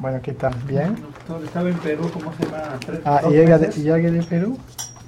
[0.00, 0.54] Bueno, ¿qué tal?
[0.66, 0.96] ¿Bien?
[0.96, 2.58] Doctor, estaba en Perú, ¿cómo se llama?
[3.04, 4.58] Ah, dos ¿llega de, llega de Perú?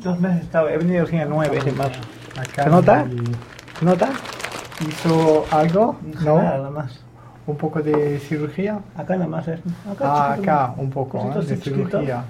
[0.03, 2.00] Dos meses estaba, he venido recién el 9 de marzo.
[2.38, 3.07] Acá ¿Se nota?
[3.11, 4.11] y- ¿Nota?
[4.86, 5.96] ¿Hizo algo?
[6.25, 7.00] No, nada más.
[7.46, 8.80] ¿Un poco de cirugía?
[8.96, 9.61] Acá nada más es.
[9.91, 11.45] Acá, Ah, acá, un poco ¿eh?
[11.45, 11.88] de chiquito.
[11.98, 12.24] cirugía.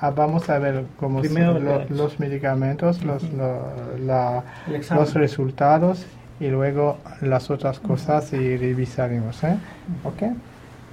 [0.00, 5.04] Ah, vamos a ver cómo Primero son lo- los medicamentos, los, lo- la- El examen.
[5.04, 6.04] los resultados
[6.40, 9.42] y luego las otras cosas y revisaremos.
[9.44, 9.56] ¿eh?
[10.04, 10.22] Ok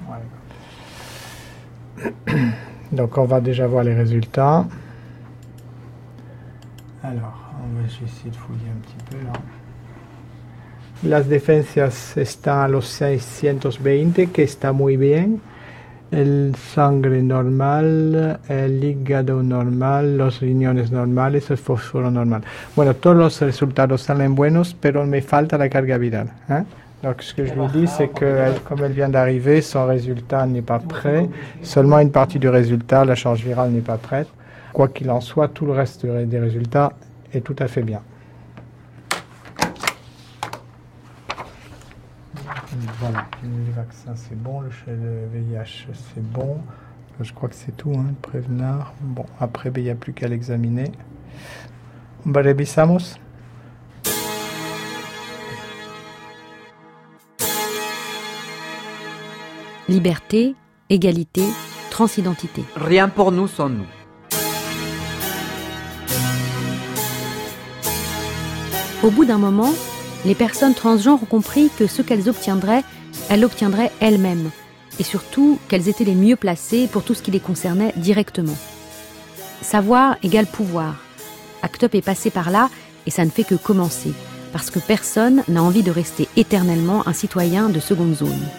[0.07, 0.21] Voilà.
[2.91, 4.65] Donc on va déjà voir les résultats.
[7.03, 9.33] Alors, on va essayer de fouiller un petit peu là.
[11.03, 15.41] Las defensas están a los 620, que está muy bien.
[16.09, 22.43] El sangre normal, el hígado normal, los riñones normales, el fósforo normal.
[22.75, 26.31] Bueno, todos los resultados salen buenos, pero me falta la carga viral.
[26.49, 26.65] hein.
[27.07, 30.61] Donc ce que je lui dis, c'est que comme elle vient d'arriver, son résultat n'est
[30.61, 31.29] pas prêt.
[31.61, 34.27] Seulement une partie du résultat, la charge virale n'est pas prête.
[34.73, 36.91] Quoi qu'il en soit, tout le reste des résultats
[37.33, 38.01] est tout à fait bien.
[42.99, 44.69] Voilà, les vaccins c'est bon, le,
[45.31, 46.57] VIH c'est bon.
[47.21, 48.93] Je crois que c'est tout, hein, Prévenard.
[48.99, 50.91] Bon, après, ben, il n'y a plus qu'à l'examiner.
[52.25, 52.41] Bah,
[59.89, 60.53] Liberté,
[60.89, 61.43] égalité,
[61.91, 62.61] transidentité.
[62.75, 63.85] Rien pour nous sans nous.
[69.01, 69.73] Au bout d'un moment,
[70.25, 72.83] les personnes transgenres ont compris que ce qu'elles obtiendraient,
[73.29, 74.49] elles l'obtiendraient elles-mêmes.
[74.99, 78.57] Et surtout qu'elles étaient les mieux placées pour tout ce qui les concernait directement.
[79.61, 80.95] Savoir égale pouvoir.
[81.61, 82.69] Act Up est passé par là
[83.05, 84.11] et ça ne fait que commencer.
[84.51, 88.49] Parce que personne n'a envie de rester éternellement un citoyen de seconde zone.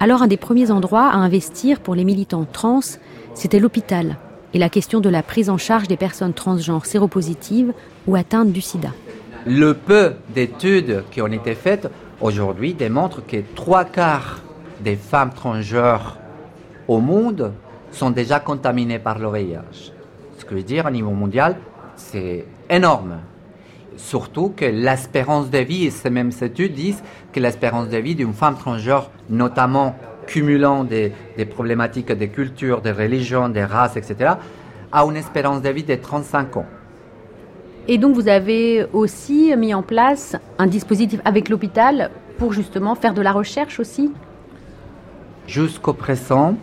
[0.00, 2.80] Alors un des premiers endroits à investir pour les militants trans,
[3.34, 4.16] c'était l'hôpital
[4.54, 7.72] et la question de la prise en charge des personnes transgenres séropositives
[8.06, 8.90] ou atteintes du sida.
[9.44, 11.90] Le peu d'études qui ont été faites
[12.20, 14.40] aujourd'hui démontrent que trois quarts
[14.80, 16.16] des femmes transgenres
[16.86, 17.52] au monde
[17.90, 19.92] sont déjà contaminées par le VIH.
[20.38, 21.56] Ce que veut dire, au niveau mondial,
[21.96, 23.16] c'est énorme.
[23.98, 28.32] Surtout que l'espérance de vie, et ces mêmes études disent que l'espérance de vie d'une
[28.32, 34.34] femme transgenre, notamment cumulant des, des problématiques de culture, de religion, de race, etc.,
[34.92, 36.66] a une espérance de vie de 35 ans.
[37.88, 43.14] Et donc vous avez aussi mis en place un dispositif avec l'hôpital pour justement faire
[43.14, 44.12] de la recherche aussi?
[45.46, 46.54] Jusqu'au présent,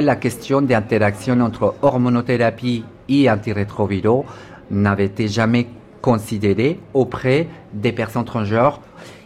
[0.00, 4.24] la question d'interaction entre hormonothérapie et antirétroviraux
[4.70, 5.68] n'avait été jamais
[6.02, 8.80] considérée auprès des personnes transgenres.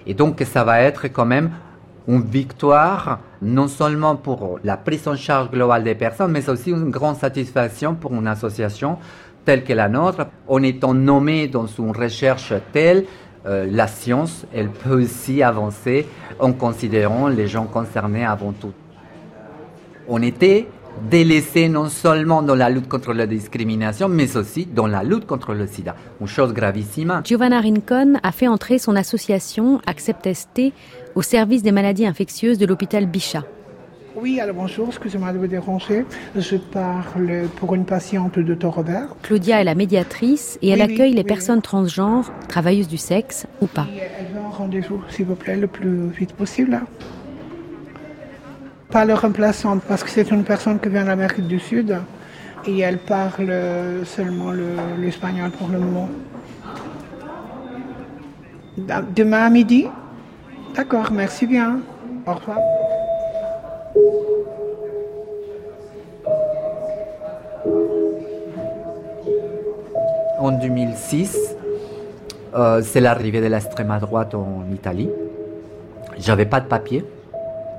[0.07, 1.51] Et donc, ça va être quand même
[2.07, 6.91] une victoire, non seulement pour la prise en charge globale des personnes, mais aussi une
[6.91, 8.99] grande satisfaction pour une association
[9.45, 10.27] telle que la nôtre.
[10.47, 13.07] En étant nommé dans une recherche telle,
[13.47, 16.07] euh, la science, elle peut aussi avancer
[16.39, 18.73] en considérant les gens concernés avant tout
[20.09, 20.69] on était
[21.11, 25.55] délaissés non seulement dans la lutte contre la discrimination, mais aussi dans la lutte contre
[25.55, 25.95] le sida.
[26.21, 27.21] Une chose gravissime.
[27.25, 30.73] Giovanna Rincon a fait entrer son association Accept ST
[31.15, 33.45] au service des maladies infectieuses de l'hôpital Bichat.
[34.19, 36.07] Oui, alors bonjour, excusez-moi de vous déranger.
[36.35, 39.09] Je parle pour une patiente de Robert.
[39.23, 42.97] Claudia est la médiatrice et elle Oui, oui, accueille les oui, personnes transgenres, travailleuses du
[42.97, 43.87] sexe ou pas.
[43.95, 46.81] Et elle veut un rendez-vous, s'il vous plaît, le plus vite possible.
[48.91, 51.99] Pas le remplaçante, parce que c'est une personne qui vient d'Amérique du Sud
[52.67, 53.53] et elle parle
[54.05, 56.09] seulement le- l'espagnol pour le moment.
[59.15, 59.87] Demain à midi?
[60.75, 61.81] D'accord, merci bien.
[62.27, 62.59] Au revoir.
[70.39, 71.57] En 2006,
[72.55, 75.09] euh, c'est l'arrivée de l'extrême droite en Italie.
[76.19, 77.05] J'avais pas de papier.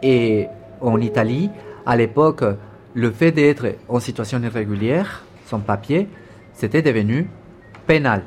[0.01, 0.47] Et
[0.81, 1.49] en Italie,
[1.85, 2.43] à l'époque,
[2.93, 6.07] le fait d'être en situation irrégulière, sans papier,
[6.53, 7.29] c'était devenu
[7.85, 8.23] pénal.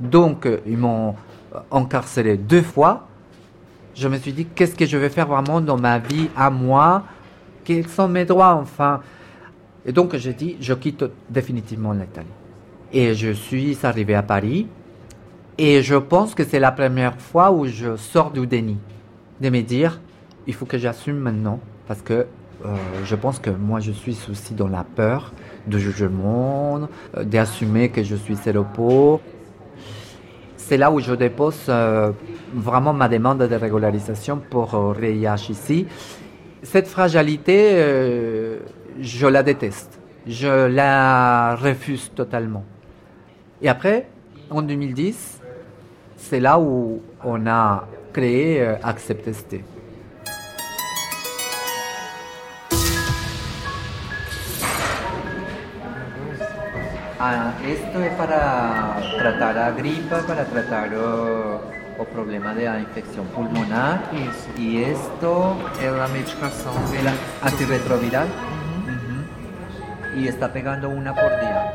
[0.00, 1.14] Donc, euh, ils m'ont
[1.54, 3.08] euh, incarcéré deux fois.
[3.94, 7.02] Je me suis dit, qu'est-ce que je vais faire vraiment dans ma vie à moi?
[7.64, 9.00] Quels sont mes droits, enfin?
[9.84, 12.28] Et donc, j'ai dit, je quitte définitivement l'Italie.
[12.92, 14.68] Et je suis arrivé à Paris.
[15.58, 18.78] Et je pense que c'est la première fois où je sors du déni.
[19.40, 20.00] De me dire,
[20.48, 21.60] il faut que j'assume maintenant.
[21.86, 22.26] Parce que
[22.64, 22.74] euh,
[23.04, 25.32] je pense que moi, je suis aussi dans la peur
[25.66, 29.20] du jugement, euh, d'assumer que je suis séropo.
[30.56, 32.10] c'est là où je dépose euh,
[32.52, 35.86] vraiment ma demande de régularisation pour VIH ici.
[36.62, 37.76] Cette fragilité,
[39.00, 40.00] je la déteste.
[40.26, 42.64] Je la refuse totalement.
[43.62, 44.08] Et après,
[44.50, 45.40] en 2010,
[46.16, 48.74] c'est là où on a créé euh,
[57.20, 61.60] Ah, esto es para tratar la gripe, para tratar oh,
[61.98, 64.02] o problema de la infección pulmonar.
[64.56, 67.12] Y esto es la medicación de la
[67.42, 68.28] antirretroviral.
[68.28, 70.20] Ujú.
[70.20, 71.72] Y está pegando una por día.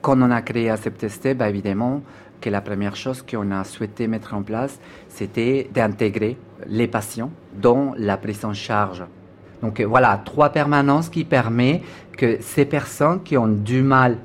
[0.00, 2.02] Quand on a créé AcceptST, bah évidemment
[2.40, 6.36] que la première chose qu'on a souhaité mettre en place, c'était d'intégrer
[6.66, 9.04] les patients dans la prise en charge.
[9.62, 11.82] Donc euh, voilà, trois permanences qui permettent
[12.16, 14.18] que ces personnes qui ont du mal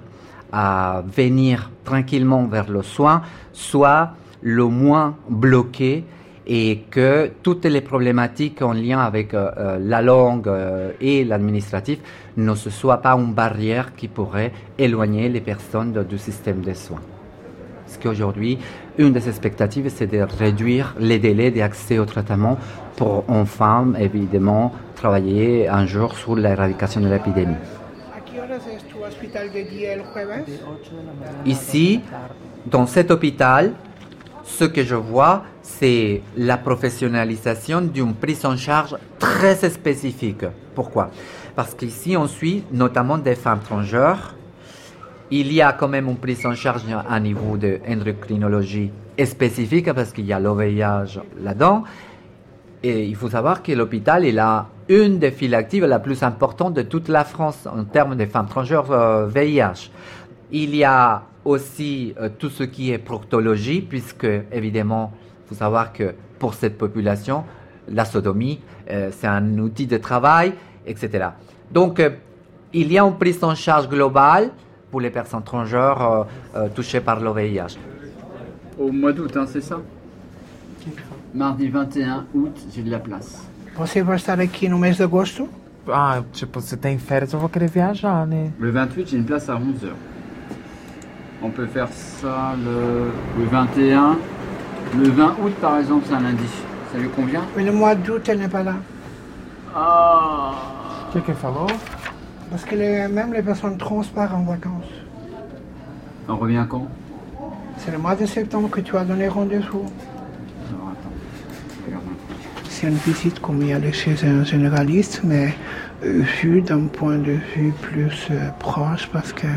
[0.52, 3.22] à venir tranquillement vers le soin
[3.52, 4.12] soient
[4.42, 6.04] le moins bloquées
[6.46, 10.52] et que toutes les problématiques en lien avec euh, euh, la langue
[11.00, 12.00] et l'administratif
[12.38, 17.02] ne se soient pas une barrière qui pourrait éloigner les personnes du système de soins.
[17.94, 18.58] Parce qu'aujourd'hui,
[18.98, 22.58] une des expectatives, c'est de réduire les délais d'accès au traitement
[22.96, 27.54] pour enfin, évidemment, travailler un jour sur l'éradication de l'épidémie.
[31.46, 32.02] Ici,
[32.66, 33.74] dans cet hôpital,
[34.44, 40.46] ce que je vois, c'est la professionnalisation d'une prise en charge très spécifique.
[40.74, 41.12] Pourquoi?
[41.56, 44.34] Parce qu'ici, on suit notamment des femmes transgenres.
[45.36, 48.92] Il y a quand même une prise en charge à niveau de endocrinologie
[49.26, 51.86] spécifique parce qu'il y a l'OVIH là-dedans.
[52.84, 56.76] Et il faut savoir que l'hôpital est là une des files actives la plus importante
[56.76, 59.90] de toute la France en termes de femmes transgenres euh, VIH.
[60.52, 65.14] Il y a aussi euh, tout ce qui est proctologie, puisque évidemment,
[65.46, 67.44] il faut savoir que pour cette population,
[67.88, 68.60] la sodomie,
[68.92, 70.54] euh, c'est un outil de travail,
[70.86, 71.30] etc.
[71.72, 72.12] Donc, euh,
[72.72, 74.52] il y a une prise en charge globale
[74.94, 76.24] pour les personnes transgenres euh,
[76.56, 77.80] euh, touchées par le VIH.
[78.78, 79.80] Au mois d'août, hein, c'est ça?
[81.34, 83.42] Mardi 21 août, j'ai de la place.
[83.76, 85.50] Você vai estar aqui no mês de agosto?
[85.92, 88.52] Ah, tipo, se tem férias, eu vou querer viajar, né?
[88.60, 89.90] Le 28, j'ai une place à 11h.
[91.42, 94.16] On peut faire ça le, le 21.
[94.96, 96.52] Le 20 août, par exemple, c'est un lundi.
[96.92, 97.42] Ça lui convient?
[97.58, 98.76] Mais le mois d'août, elle n'est pas là.
[99.76, 100.52] Ah
[101.10, 101.66] O que que falou?
[102.54, 104.94] Parce que les- même les personnes trans partent en vacances.
[106.30, 106.88] On revient quand?
[107.80, 109.86] C'est le mois de septembre que tu as donné rendez-vous.
[112.70, 115.56] C'est une visite comme il y a chez un généraliste, mais
[116.06, 119.48] euh, vue d'un point de vue plus euh, proche parce que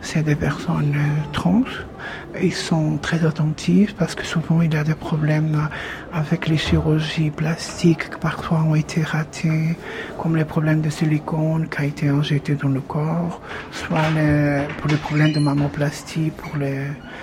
[0.00, 1.64] c'est des personnes euh, trans.
[2.42, 5.68] Ils sont très attentifs parce que souvent il y a des problèmes
[6.12, 9.76] avec les chirurgies plastiques qui parfois ont été ratées,
[10.18, 13.40] comme les problèmes de silicone qui a été injecté dans le corps,
[13.72, 16.80] soit les- pour les problèmes de mammoplastie, pour les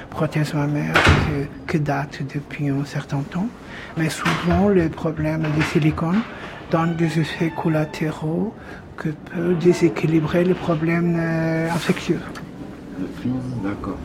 [0.10, 0.94] prothèses mammaires
[1.26, 3.48] que, que datent depuis un certain temps.
[3.98, 6.22] Mais souvent, les problèmes de silicone
[6.72, 8.54] donnent des effets collatéraux
[8.98, 12.20] que peut déséquilibrer les problèmes euh, infectieux.
[13.00, 13.98] Le 15, d'accord.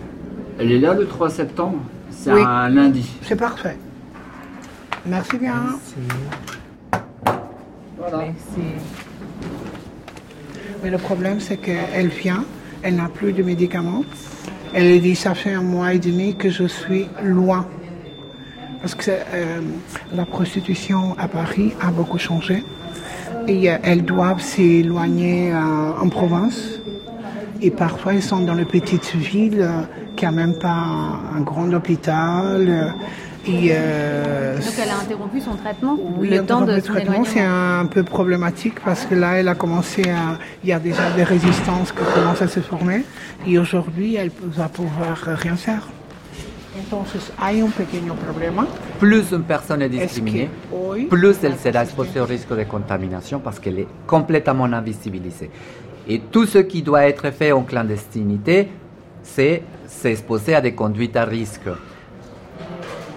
[0.61, 1.79] Elle est là le 3 septembre
[2.11, 2.43] C'est Oui.
[2.45, 3.09] un lundi.
[3.23, 3.79] C'est parfait.
[5.07, 5.55] Merci bien.
[7.97, 8.19] Voilà.
[8.19, 8.69] Merci.
[10.83, 12.45] Mais le problème, c'est qu'elle vient,
[12.83, 14.05] elle n'a plus de médicaments.
[14.75, 17.67] Elle dit, ça fait un mois et demi que je suis loin.
[18.83, 19.61] Parce que euh,
[20.13, 22.63] la prostitution à Paris a beaucoup changé.
[23.49, 25.57] Et euh, elles doivent s'éloigner euh,
[26.03, 26.81] en province.
[27.63, 29.67] Et parfois, ils sont dans les petites villes
[30.27, 32.67] n'ont même pas un, un grand hôpital.
[32.69, 32.91] euh,
[33.47, 35.97] et, euh, Donc elle a interrompu son traitement?
[36.19, 39.55] Oui, le temps de son traitement, c'est un peu problématique parce que là, elle a
[39.55, 40.39] commencé à.
[40.63, 43.03] Il y a déjà des résistances qui commencent à se former
[43.47, 45.89] et aujourd'hui, elle va pouvoir rien faire.
[46.79, 48.67] Entonces, hay un pequeño problema.
[49.01, 53.41] Plus une personne est Es discriminée, que plus elle sera exposée au risque de contamination
[53.41, 55.51] parce qu'elle est complètement invisibilisée.
[56.09, 58.69] Et tout ce qui doit être fait en clandestinité,
[59.23, 61.69] c'est s'exposer à des conduites à risque.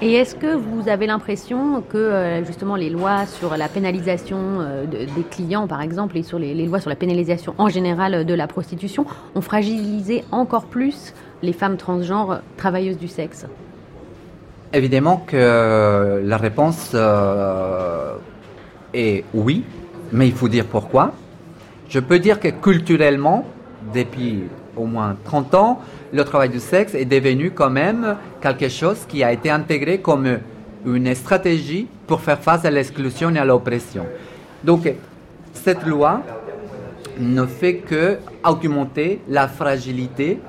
[0.01, 4.85] Et est-ce que vous avez l'impression que euh, justement les lois sur la pénalisation euh,
[4.85, 8.13] de- des clients, par exemple, et sur les, les lois sur la pénalisation en général
[8.13, 9.05] euh, de la prostitution,
[9.35, 13.45] ont fragilisé encore plus les femmes transgenres travailleuses du sexe?
[14.73, 18.15] Évidemment que la réponse euh,
[18.93, 19.63] Et oui,
[20.11, 21.13] mais il faut dire pourquoi.
[21.87, 23.45] Je peux dire que culturellement,
[23.93, 24.43] depuis
[24.75, 29.23] au moins 30 ans, le travail du sexe est devenu quand même quelque chose qui
[29.23, 30.39] a été intégré comme
[30.85, 34.05] une stratégie pour faire face à l'exclusion et à l'oppression.
[34.63, 34.91] Donc,
[35.53, 36.21] cette loi
[37.19, 40.39] ne fait que augmenter la fragilité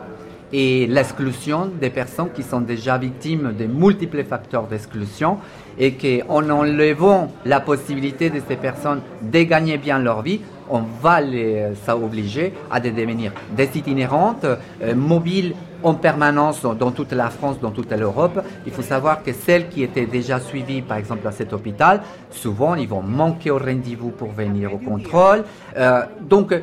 [0.56, 5.38] et l'exclusion des personnes qui sont déjà victimes de multiples facteurs d'exclusion
[5.76, 11.20] et qu'en enlevant la possibilité de ces personnes de gagner bien leur vie, on va
[11.20, 17.72] les obliger à devenir des itinérantes, euh, mobiles en permanence dans, toute la France, dans
[17.72, 18.40] toute l'Europe.
[18.64, 22.76] Il faut savoir que celles qui étaient déjà suivies, par exemple, à cet hôpital, souvent,
[22.76, 25.42] ils vont manquer au rendez-vous pour venir au contrôle.
[25.76, 26.54] Euh, donc,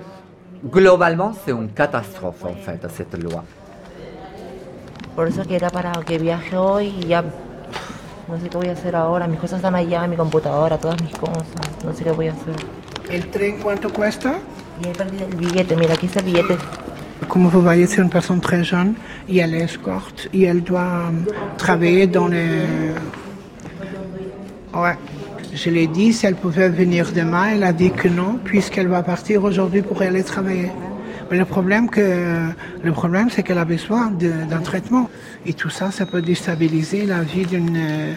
[0.66, 3.44] globalement, c'est une catastrophe, en fait, cette loi.
[5.16, 7.24] Por eso que era para que viaje hoy y ya
[8.28, 9.28] no sé qué voy a hacer ahora.
[9.28, 11.46] Mis cosas están allá, mi computadora, todas mis cosas.
[11.84, 12.56] No sé qué voy a hacer.
[13.10, 14.40] El tren, ¿cuánto cuesta?
[14.84, 16.58] Y he perdido el billete, mira, aquí está el billete.
[17.28, 18.96] Comme vous voyez, c'est une personne très jeune
[19.30, 22.64] et elle est escorte et elle doit euh, travailler dans les...
[24.74, 24.98] Ouais.
[25.54, 29.04] Je l'ai dit, si elle pouvait venir demain, elle a dit que non, puisqu'elle va
[29.04, 30.72] partir aujourd'hui pour aller travailler.
[31.32, 32.50] Le problème, que,
[32.84, 35.10] le problème c'est qu'elle a besoin d'un traitement.
[35.46, 38.14] Et tout ça, ça peut déstabiliser la vie d'une euh,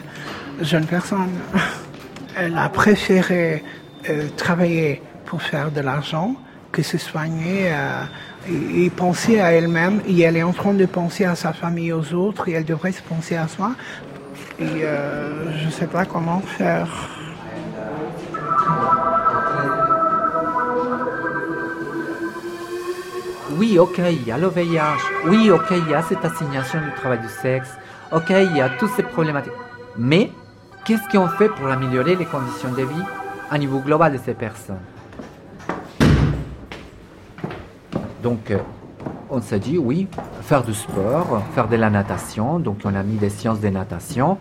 [0.61, 1.31] jeune personne.
[2.37, 3.63] Elle a préféré
[4.11, 6.35] euh, travailler pour faire de l'argent
[6.73, 8.03] que se soigner euh,
[8.51, 10.01] et, penser à elle-même.
[10.09, 12.91] Et elle est en train de penser à sa famille, aux autres, et elle devrait
[12.91, 13.77] se penser à soi.
[14.59, 16.89] Et je ne sais pas comment faire.
[23.57, 25.29] Oui, ok, il y a le VIH.
[25.29, 27.69] Oui, ok, il y a cette assignation du travail du sexe.
[28.11, 29.53] Ok, il y a toutes ces problématiques.
[29.97, 30.31] Mais
[30.85, 33.05] qu'est-ce qu'on fait pour améliorer les conditions de vie
[33.51, 34.81] à niveau global de ces personnes?
[38.23, 38.59] Donc, euh,
[39.31, 40.09] on s'est dit, oui,
[40.43, 42.59] faire du sport, faire de la natation.
[42.59, 44.39] Donc, on a mis des sciences de natation.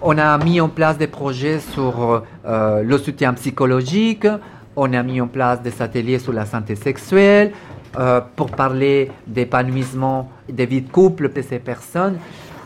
[0.00, 4.26] On a mis en place des projets sur euh, le soutien psychologique.
[4.74, 7.52] On a mis en place des ateliers sur la santé sexuelle
[7.98, 12.18] euh, pour parler d'épanouissement des vies de couple de ces personnes.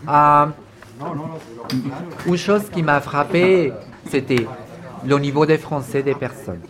[0.09, 0.47] Euh,
[2.27, 3.73] une chose qui m'a frappé,
[4.09, 4.47] c'était
[5.05, 6.61] le niveau des français des personnes.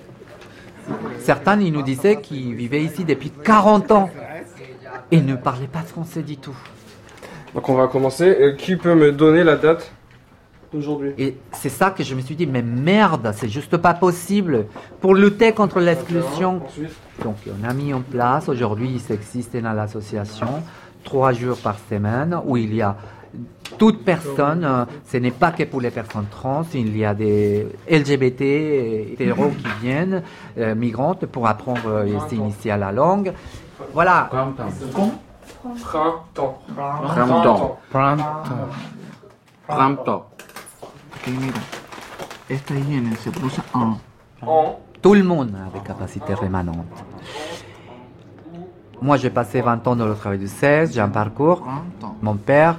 [1.20, 4.10] Certains, ils nous disaient qu'ils vivaient ici depuis 40 ans
[5.10, 6.56] et ne parlaient pas français du tout.
[7.54, 8.36] Donc on va commencer.
[8.40, 9.90] Euh, qui peut me donner la date?
[11.18, 14.66] Et c'est ça que je me suis dit, mais merde, c'est juste pas possible
[15.00, 16.60] pour lutter contre l'exclusion.
[17.22, 20.62] Donc on a mis en place, aujourd'hui il existe dans l'association,
[21.04, 22.96] trois jours par semaine où il y a
[23.78, 27.66] toute personne, euh, ce n'est pas que pour les personnes trans, il y a des
[27.90, 30.22] LGBT, et hétéros qui viennent,
[30.58, 33.32] euh, migrantes, pour apprendre euh, et s'initier à la langue.
[33.92, 34.28] Voilà.
[34.30, 34.70] printemps.
[37.90, 38.36] Printemps.
[39.66, 40.26] Printemps.
[41.26, 41.58] Ok, mira.
[42.48, 43.98] Esta higiene se puso en.
[44.42, 44.76] En.
[45.02, 46.86] Tout le monde a des capacités rémanentes.
[49.02, 51.66] Moi, j'ai passé 20 ans dans le travail du 16, j'ai un parcours.
[52.22, 52.76] Mon père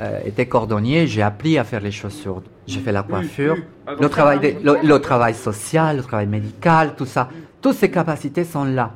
[0.00, 2.42] euh, était cordonnier, j'ai appris à faire les chaussures.
[2.66, 3.56] J'ai fait la coiffure,
[4.00, 7.28] le travail, de- le, le travail social, le travail médical, tout ça.
[7.62, 8.90] Toutes ces capacités sont là.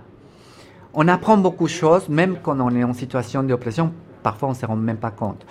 [0.92, 3.92] On apprend beaucoup de choses, même quand on est en situation d'oppression,
[4.22, 5.46] parfois on ne se rend même pas compte.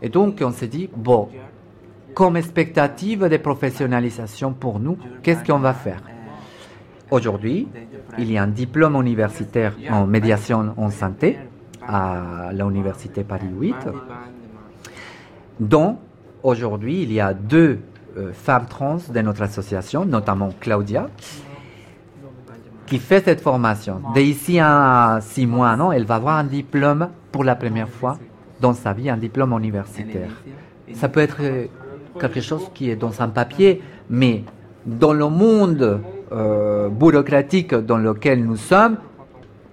[0.00, 1.28] Et donc on s'est dit, bon,
[2.14, 6.02] comme expectative de professionnalisation pour nous, qu'est-ce qu'on va faire?
[7.10, 7.68] Aujourd'hui,
[8.18, 11.38] il y a un diplôme universitaire en médiation en santé
[11.86, 13.74] à l'université Paris 8,
[15.60, 15.98] dont
[16.42, 17.80] aujourd'hui il y a deux
[18.16, 21.08] euh, femmes trans de notre association, notamment Claudia,
[22.86, 24.02] qui fait cette formation.
[24.14, 28.18] D'ici à six mois, non, elle va avoir un diplôme pour la première fois
[28.60, 30.30] dans sa vie, un diplôme universitaire.
[30.92, 31.66] Ça peut être euh,
[32.18, 34.44] quelque chose qui est dans un papier, mais
[34.86, 36.00] dans le monde
[36.32, 38.96] euh, bureaucratique dans lequel nous sommes,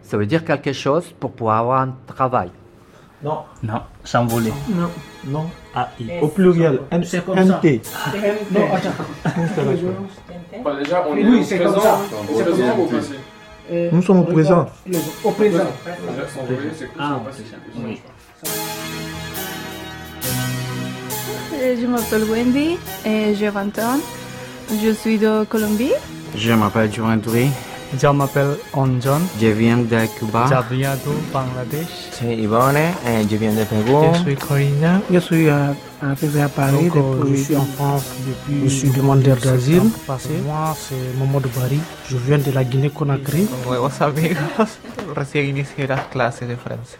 [0.02, 2.50] ça veut dire quelque chose pour pouvoir avoir un travail.
[3.22, 4.54] Non, non, s'envoler.
[4.74, 4.90] Non,
[5.28, 6.20] non, AI.
[6.22, 7.44] Au pluriel, C'est comme ça.
[7.62, 7.82] NT.
[8.52, 10.76] Non, attends.
[10.80, 12.00] Déjà, on est Oui, au c'est comme ça.
[12.34, 12.96] C'est comme ça.
[12.96, 14.66] passé Nous sommes au présent.
[15.24, 15.64] Au présent.
[16.98, 17.58] Ah, c'est ça.
[21.54, 24.00] Euh, Je m'appelle Wendy et j'ai 20 ans.
[24.82, 25.92] Je suis de Colombie.
[26.36, 27.48] Je m'appelle Johan Touré
[28.00, 29.20] Je m'appelle Onjon.
[29.42, 30.46] Je viens de Cuba.
[30.50, 31.88] Je viens du Bangladesh.
[32.12, 34.14] Soy Ivone et je viens de Pérou.
[34.14, 35.02] Je suis Corina.
[35.12, 37.38] Je suis euh, arrivé à Paris Donc, euh, depuis...
[37.38, 38.62] je suis en France depuis.
[38.66, 39.90] Je suis demandeur d'asile.
[40.06, 40.30] Passé.
[40.46, 41.80] Moi, c'est Momo de Bari.
[42.10, 43.48] Je viens de la Guinée-Conakry.
[43.66, 44.78] Nuevos amigos.
[45.16, 47.00] Recién inicié las clases de francés.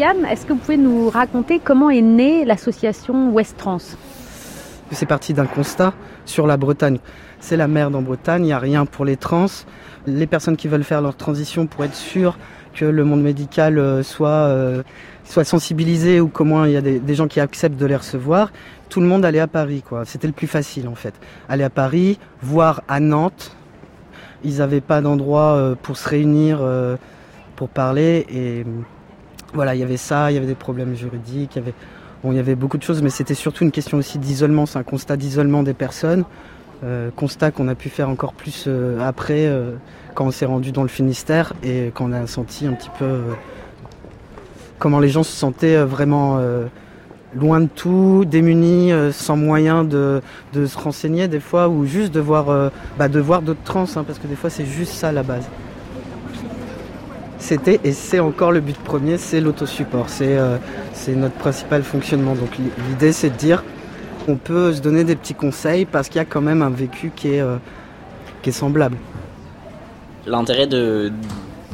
[0.00, 3.78] Est-ce que vous pouvez nous raconter comment est née l'association West Trans?
[4.92, 5.92] C'est parti d'un constat
[6.24, 6.98] sur la Bretagne.
[7.40, 9.46] C'est la merde en Bretagne, il n'y a rien pour les trans.
[10.06, 12.38] Les personnes qui veulent faire leur transition pour être sûres
[12.74, 14.84] que le monde médical euh, soit, euh,
[15.24, 18.52] soit sensibilisé ou comment il y a des, gens qui acceptent de les recevoir,
[18.88, 19.82] tout le monde allait à Paris.
[20.04, 21.14] C'était le plus facile en fait.
[21.48, 23.56] Aller à Paris, voire à Nantes.
[24.44, 26.60] Ils n'avaient pas d'endroit euh, pour se réunir,
[27.56, 28.26] pour parler.
[28.30, 28.64] Et
[29.54, 31.74] voilà, il y avait ça, il y avait des problèmes juridiques, il y avait,
[32.22, 34.66] bon, y avait beaucoup de choses, mais c'était surtout une question aussi d'isolement.
[34.66, 36.24] C'est un constat d'isolement des personnes.
[36.84, 39.72] Euh, constat qu'on a pu faire encore plus euh, après euh,
[40.14, 43.18] quand on s'est rendu dans le Finistère et quand on a senti un petit peu
[44.78, 46.40] comment les gens se sentaient vraiment
[47.34, 50.20] loin de tout, démunis, sans moyen de,
[50.54, 54.36] se renseigner des fois ou juste de voir, bah, d'autres trans hein, parce que des
[54.36, 55.48] fois c'est juste ça la base.
[57.38, 60.58] C'était et c'est encore le but premier, c'est l'autosupport, c'est euh,
[61.08, 62.34] notre principal fonctionnement.
[62.34, 62.50] Donc
[62.88, 63.62] l'idée c'est de dire
[64.26, 67.12] on peut se donner des petits conseils parce qu'il y a quand même un vécu
[67.14, 67.56] qui est, euh,
[68.42, 68.98] qui est semblable.
[70.26, 71.10] L'intérêt de,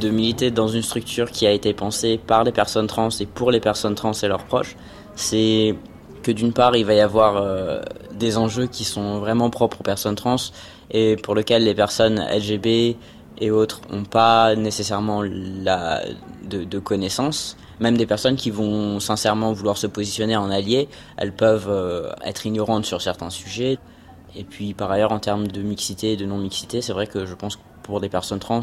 [0.01, 3.51] de militer dans une structure qui a été pensée par les personnes trans et pour
[3.51, 4.77] les personnes trans et leurs proches,
[5.17, 5.75] c'est
[6.23, 7.81] que d'une part, il va y avoir euh,
[8.13, 10.37] des enjeux qui sont vraiment propres aux personnes trans
[10.91, 12.97] et pour lesquels les personnes LGB
[13.39, 16.03] et autres n'ont pas nécessairement la,
[16.49, 17.57] de, connaissances.
[17.81, 22.47] Même des personnes qui vont sincèrement vouloir se positionner en allié, elles peuvent euh, être
[22.47, 23.79] ignorantes sur certains sujets.
[24.37, 27.35] Et puis par ailleurs, en termes de mixité et de non-mixité, c'est vrai que je
[27.35, 28.63] pense que pour des personnes trans,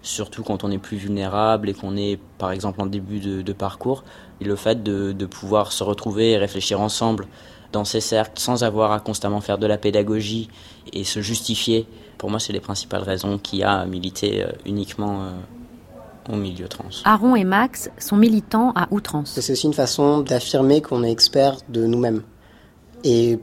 [0.00, 4.02] surtout quand on est plus vulnérable et qu'on est par exemple en début de, parcours,
[4.40, 7.26] le fait de pouvoir se retrouver et réfléchir ensemble
[7.72, 10.48] dans ces cercles sans avoir à constamment faire de la pédagogie
[10.92, 11.86] et se justifier,
[12.22, 16.36] pour moi c'est les principales raisons qu'il y a à militer euh, uniquement euh, au
[16.36, 16.84] milieu trans.
[17.04, 19.32] Aaron et Max sont militants à outrance.
[19.40, 22.22] C'est aussi une façon d'affirmer qu'on est expert de nous-mêmes.
[23.02, 23.40] Et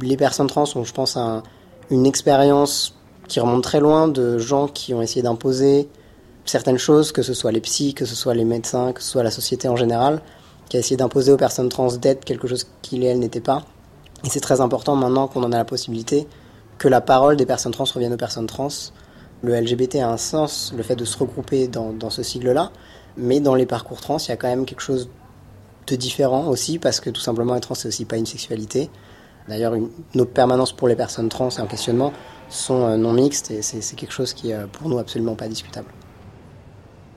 [0.00, 1.42] les personnes trans ont, je pense, un,
[1.90, 2.96] une expérience
[3.28, 5.90] qui remonte très loin de gens qui ont essayé d'imposer
[6.46, 9.22] certaines choses, que ce soit les psys, que ce soit les médecins, que ce soit
[9.22, 10.22] la société en général,
[10.70, 13.62] qui a essayé d'imposer aux personnes trans d'être quelque chose qu'ils et elles n'étaient pas.
[14.24, 16.26] Et c'est très important maintenant qu'on en a la possibilité
[16.82, 18.66] que la parole des personnes trans revienne aux personnes trans.
[19.44, 22.72] Le LGBT a un sens, le fait de se regrouper dans, ce sigle-là,
[23.16, 25.08] mais dans les parcours trans, il y a quand même quelque chose
[25.86, 28.90] de différent aussi, parce que tout simplement être trans, c'est aussi pas une sexualité.
[29.46, 29.74] D'ailleurs,
[30.16, 32.12] nos permanences pour les personnes trans et en questionnement
[32.48, 35.46] sont euh, non mixtes, et c'est quelque chose qui est euh, pour nous absolument pas
[35.46, 35.86] discutable.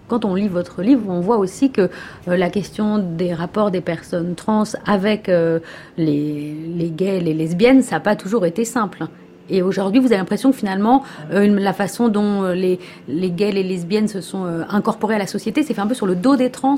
[0.08, 1.90] Quand on lit votre livre, on voit aussi que
[2.28, 7.96] euh, la question des rapports des personnes trans avec les, les gays, les lesbiennes, ça
[7.96, 9.08] n'a pas toujours été simple.
[9.50, 13.52] Et aujourd'hui, vous avez l'impression que finalement, euh, la façon dont euh, les, les gays,
[13.52, 16.16] les lesbiennes se sont euh, incorporés à la société, c'est fait un peu sur le
[16.16, 16.76] dos des trans?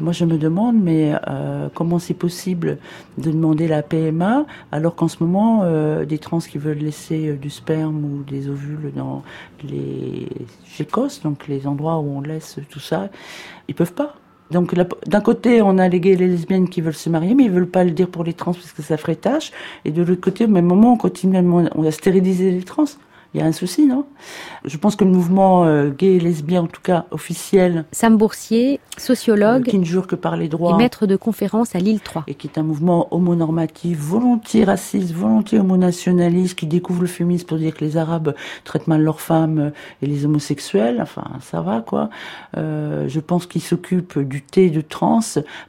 [0.00, 1.12] Moi, je me demande, mais
[1.74, 2.78] comment c'est possible
[3.18, 5.64] de demander la PMA alors qu'en ce moment,
[6.04, 9.22] des trans qui veulent laisser du sperme ou des ovules dans
[9.64, 10.28] les
[10.64, 13.10] fécos, donc les endroits où on laisse tout ça,
[13.68, 14.14] ils peuvent pas.
[14.50, 17.44] Donc d'un côté, on a les gays et les lesbiennes qui veulent se marier, mais
[17.44, 19.52] ils veulent pas le dire pour les trans parce que ça ferait tâche.
[19.84, 22.84] Et de l'autre côté, au même moment, on continue, on a stérilisé les trans.
[23.34, 24.06] Il y a un souci, non?
[24.64, 27.84] Je pense que le mouvement euh, gay et lesbien, en tout cas officiel...
[27.90, 29.66] Sam Boursier, sociologue...
[29.66, 30.76] Euh, qui ne jure que par les droits...
[30.76, 32.24] Et maître de conférence à Lille 3.
[32.28, 37.58] Et qui est un mouvement homonormatif, volontiers raciste, volontiers homonationaliste, qui découvre le féminisme pour
[37.58, 41.00] dire que les Arabes traitent mal leurs femmes et les homosexuels.
[41.02, 42.10] Enfin, ça va, quoi.
[42.56, 45.18] Euh, je pense qu'il s'occupe du thé de trans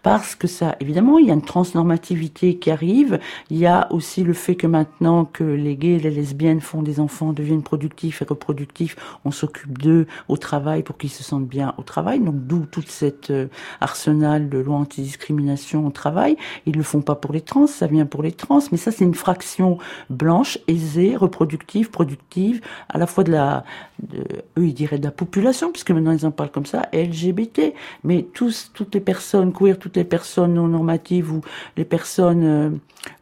[0.04, 0.76] parce que ça...
[0.82, 3.20] Évidemment, il y a une transnormativité qui arrive.
[3.50, 6.84] Il y a aussi le fait que maintenant que les gays et les lesbiennes font
[6.84, 11.24] des enfants, deviennent deviennent productifs et reproductifs, on s'occupe d'eux au travail pour qu'ils se
[11.24, 12.20] sentent bien au travail.
[12.20, 13.48] Donc d'où toute cette euh,
[13.82, 16.38] arsenal de lois antidiscrimination au travail.
[16.66, 19.06] Ils le font pas pour les trans, ça vient pour les trans, mais ça c'est
[19.06, 19.78] une fraction
[20.10, 23.64] blanche, aisée, reproductive, productive, à la fois de la,
[24.58, 28.26] eux ils diraient de la population, puisque maintenant ils en parlent comme ça, LGBT, mais
[28.34, 31.42] tous, toutes les personnes queer, toutes les personnes non normatives ou
[31.78, 32.70] les personnes euh,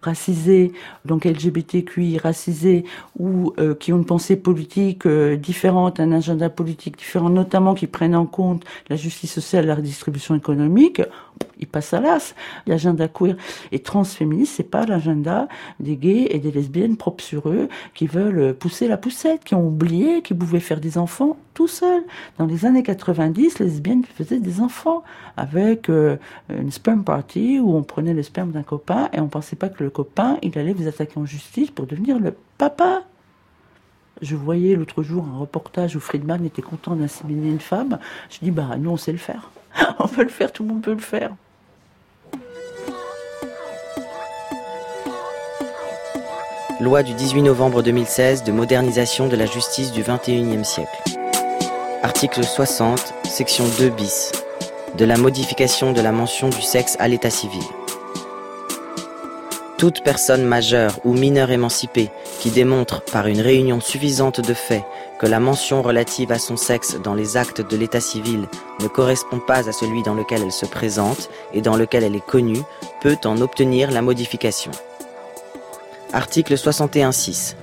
[0.02, 0.72] racisées,
[1.06, 2.86] donc LGBTQI racisées
[3.17, 7.88] ou euh, qui ont une pensée politique euh, différente, un agenda politique différent, notamment qui
[7.88, 11.01] prennent en compte la justice sociale, la redistribution économique,
[11.59, 12.36] ils passent à l'as.
[12.67, 13.36] L'agenda queer
[13.71, 15.47] et transféministe, c'est pas l'agenda
[15.79, 19.67] des gays et des lesbiennes propres sur eux qui veulent pousser la poussette, qui ont
[19.67, 22.03] oublié qu'ils pouvaient faire des enfants tout seuls.
[22.38, 25.03] Dans les années 90, les lesbiennes faisaient des enfants
[25.38, 29.69] avec une sperm party où on prenait le sperme d'un copain et on pensait pas
[29.69, 33.03] que le copain, il allait vous attaquer en justice pour devenir le papa.
[34.23, 37.99] Je voyais l'autre jour un reportage où Friedman était content d'inséminer une femme.
[38.29, 39.51] Je dis, bah, nous, on sait le faire.
[39.99, 41.36] on peut le faire, tout le monde peut le faire.
[46.79, 51.03] Loi du 18 novembre 2016 de modernisation de la justice du 21e siècle.
[52.01, 54.31] Article 60, section 2 bis.
[54.97, 57.62] De la modification de la mention du sexe à l'état civil.
[59.84, 64.86] Toute personne majeure ou mineure émancipée qui démontre par une réunion suffisante de faits
[65.19, 68.48] que la mention relative à son sexe dans les actes de l'état civil
[68.82, 72.26] ne correspond pas à celui dans lequel elle se présente et dans lequel elle est
[72.26, 72.62] connue
[73.02, 74.72] peut en obtenir la modification.
[76.13, 77.56] Article 61.6.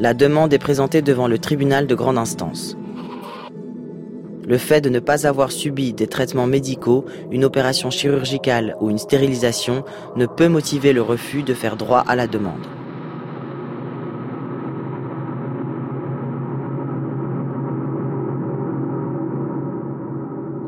[0.00, 2.76] La demande est présentée devant le tribunal de grande instance.
[4.50, 8.98] Le fait de ne pas avoir subi des traitements médicaux, une opération chirurgicale ou une
[8.98, 9.84] stérilisation
[10.16, 12.66] ne peut motiver le refus de faire droit à la demande.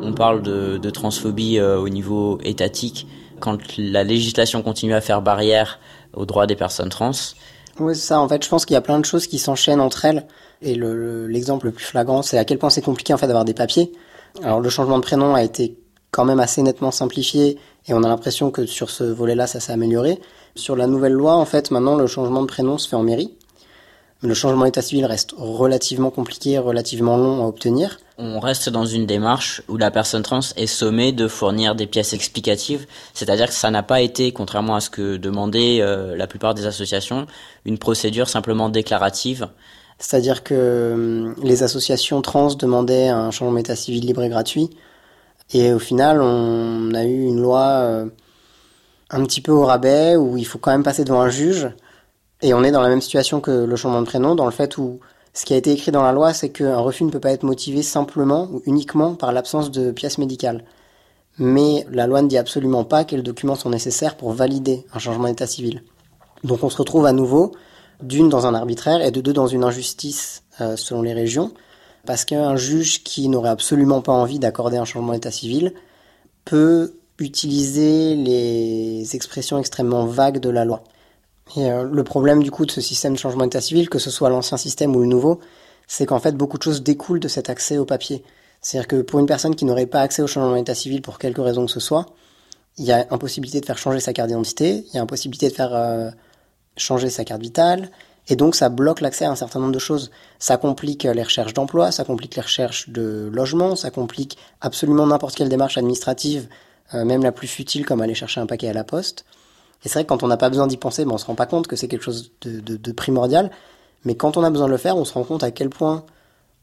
[0.01, 3.09] On parle de, transphobie euh, au niveau étatique
[3.41, 5.81] quand la législation continue à faire barrière
[6.15, 7.11] aux droits des personnes trans.
[7.81, 8.21] Oui, c'est ça.
[8.21, 10.27] En fait, je pense qu'il y a plein de choses qui s'enchaînent entre elles.
[10.61, 13.55] Et l'exemple le, plus flagrant, c'est à quel point c'est compliqué en fait d'avoir des
[13.55, 13.93] papiers.
[14.43, 15.77] Alors, le changement de prénom a été
[16.11, 19.73] quand même assez nettement simplifié et on a l'impression que sur ce volet-là, ça s'est
[19.73, 20.21] amélioré.
[20.55, 23.35] Sur la nouvelle loi, en fait, maintenant, le changement de prénom se fait en mairie.
[24.25, 27.99] Le changement d'état civil reste relativement compliqué, relativement long à obtenir.
[28.19, 32.13] On reste dans une démarche où la personne trans est sommée de fournir des pièces
[32.13, 36.55] explicatives, c'est-à-dire que ça n'a pas été, contrairement à ce que demandaient euh, la plupart
[36.55, 37.27] des associations,
[37.65, 39.49] une procédure simplement déclarative.
[39.99, 44.71] C'est-à-dire que hum, les associations trans demandaient un changement d'état civil libre et gratuit,
[45.53, 48.07] et au final, on a eu une loi euh,
[49.11, 51.69] un petit peu au rabais où il faut quand même passer devant un juge
[52.43, 54.77] et on est dans la même situation que le changement de prénom, dans le fait
[54.77, 55.01] où
[55.33, 57.45] ce qui a été écrit dans la loi, c'est qu'un refus ne peut pas être
[57.45, 60.65] motivé simplement ou uniquement par l'absence de pièces médicales.
[61.39, 65.29] Mais la loi ne dit absolument pas quels documents sont nécessaires pour valider un changement
[65.29, 65.83] d'état civil.
[66.45, 67.53] Donc on se retrouve à nouveau,
[68.03, 71.53] d'une dans un arbitraire et de deux dans une injustice euh, selon les régions,
[72.05, 75.73] parce qu'un juge qui n'aurait absolument pas envie d'accorder un changement d'état civil
[76.45, 80.83] peut utiliser les expressions extrêmement vagues de la loi.
[81.57, 84.11] Et euh, le problème du coup de ce système de changement d'état civil, que ce
[84.11, 85.41] soit l'ancien système ou le nouveau,
[85.87, 88.25] c'est qu'en fait beaucoup de choses découlent de cet accès au papier.
[88.61, 91.41] C'est-à-dire que pour une personne qui n'aurait pas accès au changement d'état civil pour quelque
[91.41, 92.07] raison que ce soit,
[92.79, 95.55] il y a impossibilité de faire changer sa carte d'identité, il y a impossibilité de
[95.55, 96.11] faire euh,
[96.77, 97.91] changer sa carte vitale,
[98.29, 100.11] et donc ça bloque l'accès à un certain nombre de choses.
[100.39, 105.35] Ça complique les recherches d'emploi, ça complique les recherches de logement, ça complique absolument n'importe
[105.35, 106.49] quelle démarche administrative,
[106.95, 109.25] euh, même la plus futile comme aller chercher un paquet à la poste.
[109.85, 111.35] Et c'est vrai que quand on n'a pas besoin d'y penser, ben on se rend
[111.35, 113.51] pas compte que c'est quelque chose de, primordial.
[114.05, 116.05] Mais quand on a besoin de le faire, on se rend compte à quel point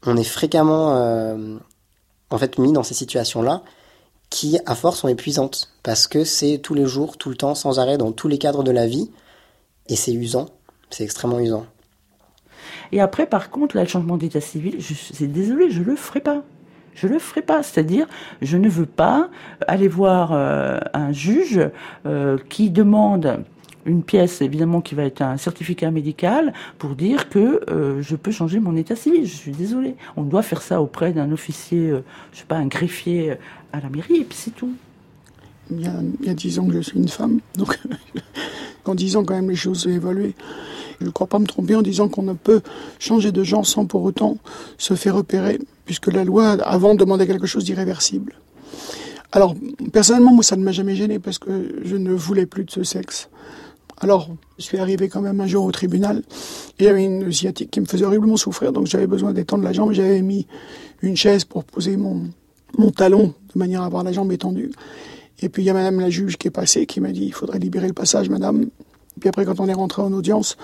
[0.06, 1.56] on est fréquemment euh,
[2.30, 3.62] en fait mis dans ces situations-là
[4.30, 5.70] qui, à force, sont épuisantes.
[5.82, 8.62] Parce que c'est tous les jours, tout le temps, sans arrêt, dans tous les cadres
[8.62, 9.10] de la vie.
[9.88, 10.46] Et c'est usant.
[10.88, 11.66] C'est extrêmement usant.
[12.92, 16.20] Et après, par contre, là, le changement d'état civil, je suis désolé, je le ferai
[16.20, 16.42] pas.
[17.00, 17.62] Je le ferai pas.
[17.62, 18.06] C'est-à-dire,
[18.42, 19.30] je ne veux pas
[19.66, 21.60] aller voir euh, un juge
[22.06, 23.44] euh, qui demande
[23.86, 28.30] une pièce, évidemment, qui va être un certificat médical pour dire que euh, je peux
[28.30, 29.24] changer mon état civil.
[29.24, 29.96] Je suis désolée.
[30.16, 31.90] On doit faire ça auprès d'un officier,
[32.32, 33.36] je sais pas, un greffier
[33.72, 34.74] à la mairie, et puis c'est tout.
[35.70, 35.82] Il
[36.26, 37.78] y, a, dix ans que je suis une femme, donc
[38.84, 40.34] en dix ans quand même les choses ont évolué.
[41.00, 42.60] Je ne crois pas me tromper en disant qu'on ne peut
[42.98, 44.36] changer de genre sans pour autant
[44.78, 48.34] se faire repérer, puisque la loi avant demandait quelque chose d'irréversible.
[49.32, 49.54] Alors,
[49.92, 52.82] personnellement, moi, ça ne m'a jamais gêné parce que je ne voulais plus de ce
[52.82, 53.30] sexe.
[53.98, 54.28] Alors,
[54.58, 56.22] je suis arrivé quand même un jour au tribunal
[56.78, 59.62] et il y avait une sciatique qui me faisait horriblement souffrir, donc j'avais besoin d'étendre
[59.62, 59.92] la jambe.
[59.92, 60.46] J'avais mis
[61.02, 64.70] une chaise pour poser mon talon de manière à avoir la jambe étendue.
[65.40, 67.32] Et puis il y a madame la juge qui est passée, qui m'a dit il
[67.32, 68.62] faudrait libérer le passage, madame.
[68.62, 70.56] Et puis après, quand on est rentré en audience,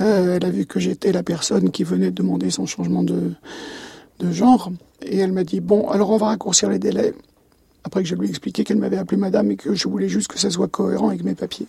[0.00, 3.32] euh, elle a vu que j'étais la personne qui venait de demander son changement de,
[4.18, 4.70] de genre.
[5.02, 7.14] Et elle m'a dit bon, alors on va raccourcir les délais.
[7.84, 10.28] Après que je lui ai expliqué qu'elle m'avait appelé madame et que je voulais juste
[10.28, 11.66] que ça soit cohérent avec mes papiers.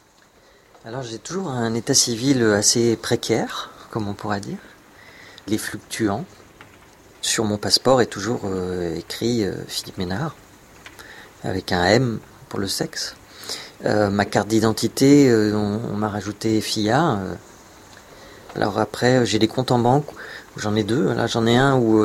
[0.85, 4.57] Alors j'ai toujours un état civil assez précaire, comme on pourrait dire.
[5.47, 6.25] Les fluctuants.
[7.21, 10.35] Sur mon passeport est toujours euh, écrit euh, Philippe Ménard,
[11.45, 13.15] avec un M pour le sexe.
[13.85, 17.19] Euh, ma carte d'identité, on, on m'a rajouté FIA.
[18.55, 20.07] alors après, j'ai des comptes en banque,
[20.57, 21.13] j'en ai deux.
[21.13, 22.03] Là, j'en ai un où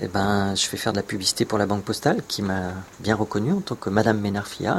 [0.00, 3.14] eh ben, je fais faire de la publicité pour la banque postale, qui m'a bien
[3.14, 4.78] reconnu en tant que Madame Ménard FIA,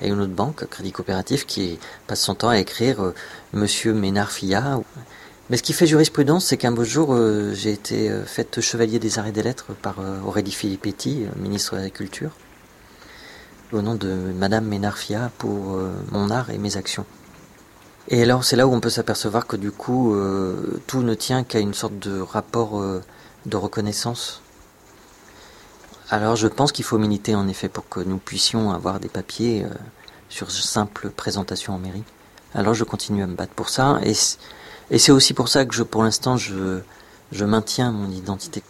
[0.00, 3.12] et, une autre banque, Crédit Coopératif, qui passe son temps à écrire
[3.52, 4.80] Monsieur Ménard FIA.
[5.50, 9.00] Mais ce qui fait jurisprudence, c'est qu'un beau jour, euh, j'ai été euh, faite chevalier
[9.00, 12.30] des arrêts des lettres par euh, Aurélie Filippetti, ministre de l'Agriculture,
[13.72, 15.78] au nom de Madame Ménarfia pour
[16.10, 17.04] mon art et mes actions.
[18.08, 20.16] Et alors, c'est là où on peut s'apercevoir que du coup,
[20.86, 22.82] tout ne tient qu'à une sorte de rapport
[23.46, 24.42] de reconnaissance.
[26.08, 29.64] Alors, je pense qu'il faut militer en effet pour que nous puissions avoir des papiers
[30.28, 32.04] sur simple présentation en mairie.
[32.54, 34.00] Alors, je continue à me battre pour ça
[34.90, 36.80] et c'est aussi pour ça que je, pour l'instant, je,
[37.30, 38.62] je maintiens mon identité.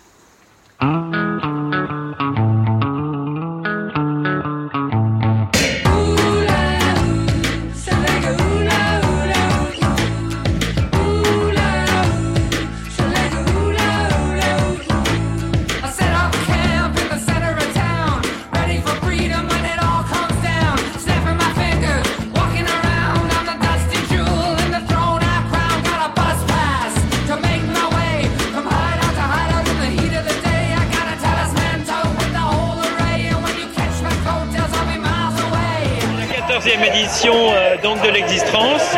[36.85, 38.95] Édition euh, donc de l'existence.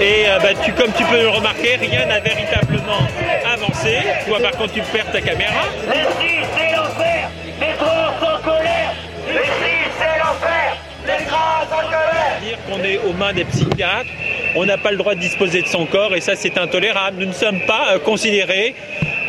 [0.00, 3.06] Et euh, bah, tu, comme tu peux le remarquer rien n'a véritablement
[3.52, 3.98] avancé.
[4.26, 5.64] Toi par contre tu perds ta caméra.
[5.88, 7.30] Merci, c'est l'enfer.
[7.60, 8.94] Les trans en colère.
[9.26, 10.76] Merci, c'est l'enfer.
[11.06, 12.40] Les trans en colère.
[12.42, 14.10] Dire qu'on est aux mains des psychiatres
[14.54, 17.20] on n'a pas le droit de disposer de son corps et ça c'est intolérable.
[17.20, 18.74] Nous ne sommes pas euh, considérés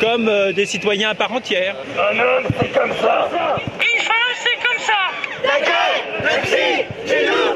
[0.00, 1.76] comme des citoyens à part entière.
[1.96, 4.92] Un homme c'est comme ça une femme c'est comme ça
[5.44, 7.54] la gueule le psy tu nous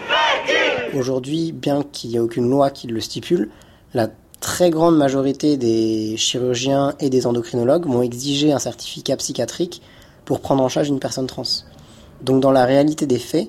[0.95, 3.51] Aujourd'hui, bien qu'il n'y ait aucune loi qui le stipule,
[3.95, 4.09] la
[4.41, 9.83] très grande majorité des chirurgiens et des endocrinologues m'ont exigé un certificat psychiatrique
[10.25, 11.43] pour prendre en charge une personne trans.
[12.23, 13.49] Donc dans la réalité des faits,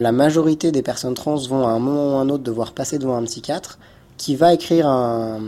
[0.00, 2.98] la majorité des personnes trans vont à un moment ou à un autre devoir passer
[2.98, 3.78] devant un psychiatre
[4.16, 5.40] qui va écrire un,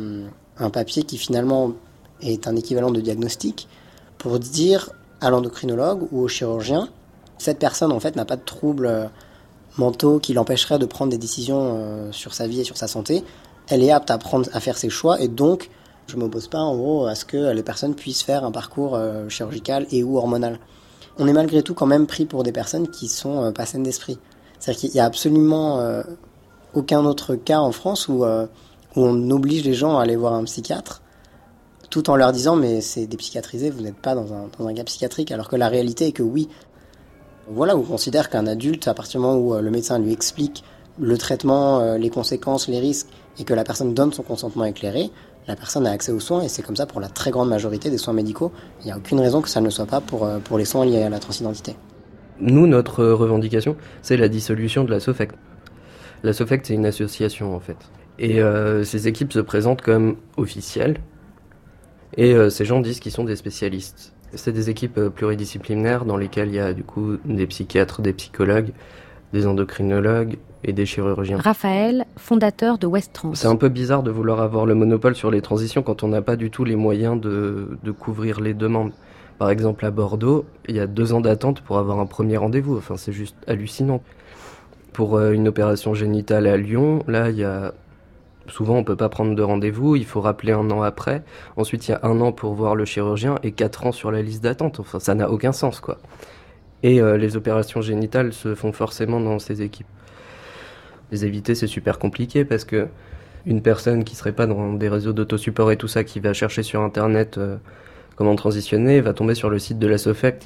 [0.59, 1.73] un papier qui finalement
[2.21, 3.69] est un équivalent de diagnostic
[4.19, 6.89] pour dire à l'endocrinologue ou au chirurgien
[7.39, 9.11] cette personne en fait n'a pas de trouble
[9.79, 13.25] mentaux qui l'empêcheraient de prendre des décisions euh, sur sa vie et sur sa santé,
[13.69, 15.71] elle est apte à, prendre, à faire ses choix et donc
[16.07, 19.29] je m'oppose pas en gros à ce que les personnes puissent faire un parcours euh,
[19.29, 20.59] chirurgical et ou hormonal.
[21.19, 23.83] On est malgré tout quand même pris pour des personnes qui sont euh, pas saines
[23.83, 24.19] d'esprit.
[24.59, 26.03] C'est-à-dire qu'il n'y a absolument
[26.73, 28.47] aucun autre cas en France où, où
[28.95, 31.03] on oblige les gens à aller voir un psychiatre
[31.93, 34.75] tout en leur disant mais c'est des psychiatrisés, vous n'êtes pas dans un, dans un
[34.75, 36.49] cas psychiatrique, alors que la réalité est que oui,
[37.49, 40.63] voilà, on considère qu'un adulte, à partir du moment où euh, le médecin lui explique
[40.99, 45.11] le traitement, euh, les conséquences, les risques, et que la personne donne son consentement éclairé,
[45.49, 47.91] la personne a accès aux soins, et c'est comme ça pour la très grande majorité
[47.91, 48.53] des soins médicaux.
[48.81, 50.85] Il n'y a aucune raison que ça ne soit pas pour, euh, pour les soins
[50.85, 51.75] liés à la transidentité.
[52.39, 55.35] Nous, notre revendication, c'est la dissolution de la SOFECT.
[56.23, 57.77] La SOFECT, c'est une association, en fait.
[58.19, 58.41] Et
[58.85, 60.99] ces équipes se présentent comme officielles,
[62.17, 64.13] et ces gens disent qu'ils sont des spécialistes.
[64.35, 68.13] C'est des équipes euh, pluridisciplinaires dans lesquelles il y a du coup des psychiatres, des
[68.13, 68.73] psychologues,
[69.33, 71.39] des endocrinologues et des chirurgiens.
[71.39, 73.35] Raphaël, fondateur de West Trans.
[73.35, 76.23] C'est un peu bizarre de vouloir avoir le monopole sur les transitions quand on n'a
[76.23, 78.93] pas du tout les moyens de, de, couvrir les demandes.
[79.39, 82.77] Par exemple, à Bordeaux, il y a deux ans d'attente pour avoir un premier rendez-vous.
[82.77, 84.03] Enfin, c'est juste hallucinant.
[84.93, 87.75] Pour euh, une opération génitale à Lyon, là, il y a
[88.49, 91.23] Souvent, on peut pas prendre de rendez-vous, il faut rappeler un an après.
[91.57, 94.23] Ensuite, il y a un an pour voir le chirurgien et quatre ans sur la
[94.23, 94.81] liste d'attente.
[94.81, 95.99] Enfin, ça n'a aucun sens, quoi.
[96.83, 99.87] Et euh, les opérations génitales se font forcément dans ces équipes.
[101.13, 102.89] Les éviter, c'est super compliqué parce que
[103.47, 106.63] une personne qui serait pas dans des réseaux d'autosupport et tout ça, qui va chercher
[106.63, 107.57] sur internet euh,
[108.17, 110.45] comment transitionner, va tomber sur le site de la SOFEC.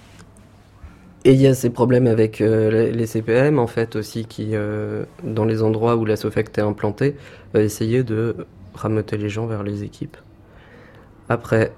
[1.26, 5.04] Et il y a ces problèmes avec euh, les CPM, en fait, aussi, qui, euh,
[5.24, 7.16] dans les endroits où la SOFECT est implantée,
[7.52, 10.16] va essayer de rameuter les gens vers les équipes.
[11.28, 11.72] Après,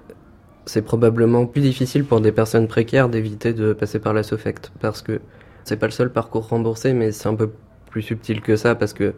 [0.67, 5.01] c'est probablement plus difficile pour des personnes précaires d'éviter de passer par la SOFECT, parce
[5.01, 5.19] que
[5.63, 7.49] c'est pas le seul parcours remboursé, mais c'est un peu
[7.89, 9.15] plus subtil que ça, parce que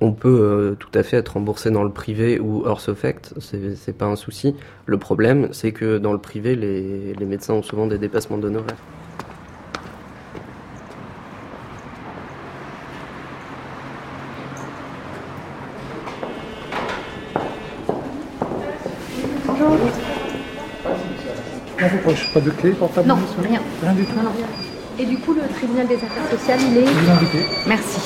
[0.00, 3.96] on peut euh, tout à fait être remboursé dans le privé ou hors SOFECT, c'est
[3.96, 4.56] pas un souci.
[4.86, 8.74] Le problème, c'est que dans le privé, les, les médecins ont souvent des dépassements d'honoraires.
[22.04, 22.23] Bonjour.
[22.34, 23.60] Pas de clé portable Non, rien.
[23.80, 24.16] Rien du tout.
[24.16, 24.30] Non, non.
[24.98, 26.84] Et du coup, le tribunal des affaires sociales, il est.
[26.84, 27.44] Vous invitez.
[27.68, 28.00] Merci.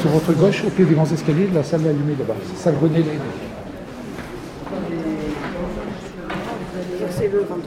[0.00, 2.34] Sur votre gauche, au pied des grands escaliers, la salle est allumée là-bas.
[2.56, 3.04] Salle René Lé.
[7.10, 7.58] C'est le 23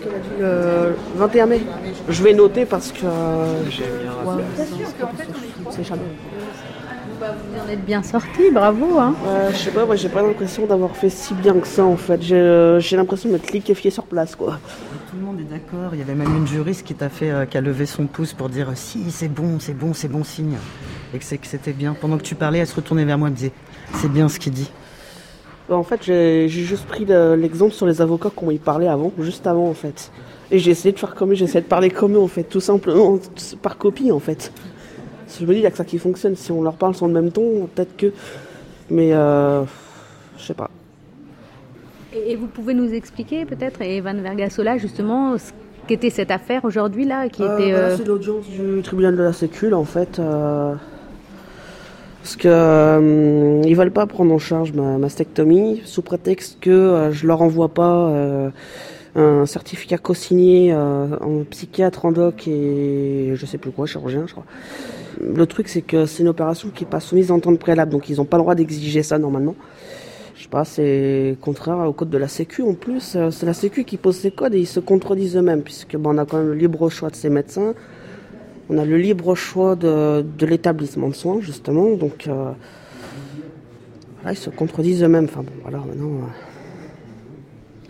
[0.00, 1.60] qu'elle a dit le 21 mai.
[2.08, 3.04] Je vais noter parce que.
[3.04, 4.44] Ouais,
[5.70, 6.02] c'est jamais.
[7.32, 8.98] Vous en êtes bien sorti, bravo.
[8.98, 9.14] Hein.
[9.26, 11.96] Euh, je sais pas, moi j'ai pas l'impression d'avoir fait si bien que ça en
[11.96, 12.22] fait.
[12.22, 14.58] J'ai euh, l'impression de m'être liquéfié sur place quoi.
[15.10, 15.90] Tout le monde est d'accord.
[15.92, 18.32] Il y avait même une juriste qui t'a fait, euh, qui a levé son pouce
[18.32, 20.56] pour dire si c'est bon, c'est bon, c'est bon signe,
[21.14, 21.94] et que c'était bien.
[22.00, 23.52] Pendant que tu parlais, elle se retournait vers moi, et me disait
[23.94, 24.70] c'est bien ce qu'il dit.
[25.68, 29.12] Bah, en fait, j'ai juste pris le- l'exemple sur les avocats qu'on y parlait avant,
[29.20, 30.10] juste avant en fait.
[30.52, 32.42] Et j'ai essayé de faire comme eux, j'ai essayé de parler comme eux en fait,
[32.42, 33.18] tout simplement,
[33.62, 34.52] par copie en fait.
[35.38, 36.34] Je me dis, il n'y a que ça qui fonctionne.
[36.36, 38.12] Si on leur parle sur le même ton, peut-être que.
[38.90, 39.62] Mais euh,
[40.38, 40.70] je sais pas.
[42.14, 45.52] Et, et vous pouvez nous expliquer peut-être, Evan Vergasola, justement, ce
[45.86, 47.72] qu'était cette affaire aujourd'hui là, qui Euh, était.
[47.72, 50.18] euh, c'est l'audience du tribunal de la Sécu, là, en fait.
[50.18, 50.74] euh,
[52.22, 57.26] parce que euh, ils veulent pas prendre en charge ma mastectomie sous prétexte que je
[57.26, 58.12] leur envoie pas
[59.14, 64.32] un certificat co-signé euh, en psychiatre, en doc et je sais plus quoi, chirurgien, je
[64.32, 64.46] crois.
[65.20, 68.08] Le truc, c'est que c'est une opération qui n'est pas soumise à entente préalable, donc
[68.08, 69.56] ils n'ont pas le droit d'exiger ça normalement.
[70.36, 73.14] Je sais pas, c'est contraire au code de la Sécu en plus.
[73.16, 76.14] euh, C'est la Sécu qui pose ces codes et ils se contredisent eux-mêmes, puisque bon,
[76.14, 77.74] on a quand même le libre choix de ces médecins.
[78.70, 81.90] On a le libre choix de, de l'établissement de soins, justement.
[81.96, 82.52] Donc, euh,
[84.30, 85.24] ils se contredisent eux-mêmes.
[85.24, 86.20] Enfin bon, voilà, maintenant.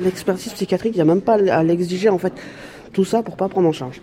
[0.01, 2.33] L'expertise psychiatrique, il n'y a même pas à l'exiger, en fait.
[2.93, 4.01] Tout ça pour pas prendre en charge.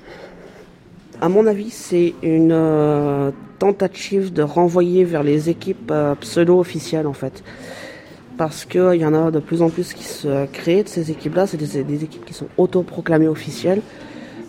[1.19, 7.13] À mon avis, c'est une euh, tentative de renvoyer vers les équipes euh, pseudo-officielles, en
[7.13, 7.43] fait.
[8.37, 11.47] Parce qu'il y en a de plus en plus qui se créent de ces équipes-là.
[11.47, 13.81] C'est des, équipes qui sont autoproclamées officielles.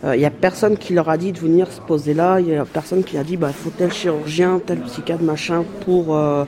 [0.05, 2.39] Il n'y a personne qui leur a dit de venir se poser là.
[2.39, 6.15] Il n'y a personne qui a dit bah faut tel chirurgien, tel psychiatre, machin pour
[6.15, 6.45] euh,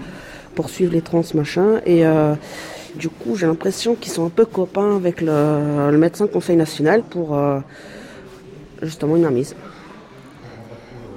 [0.54, 1.80] poursuivre les trans, machin.
[1.84, 2.34] Et euh,
[2.96, 7.02] du coup, j'ai l'impression qu'ils sont un peu copains avec le, le médecin conseil national
[7.02, 7.58] pour euh,
[8.82, 9.54] justement une remise.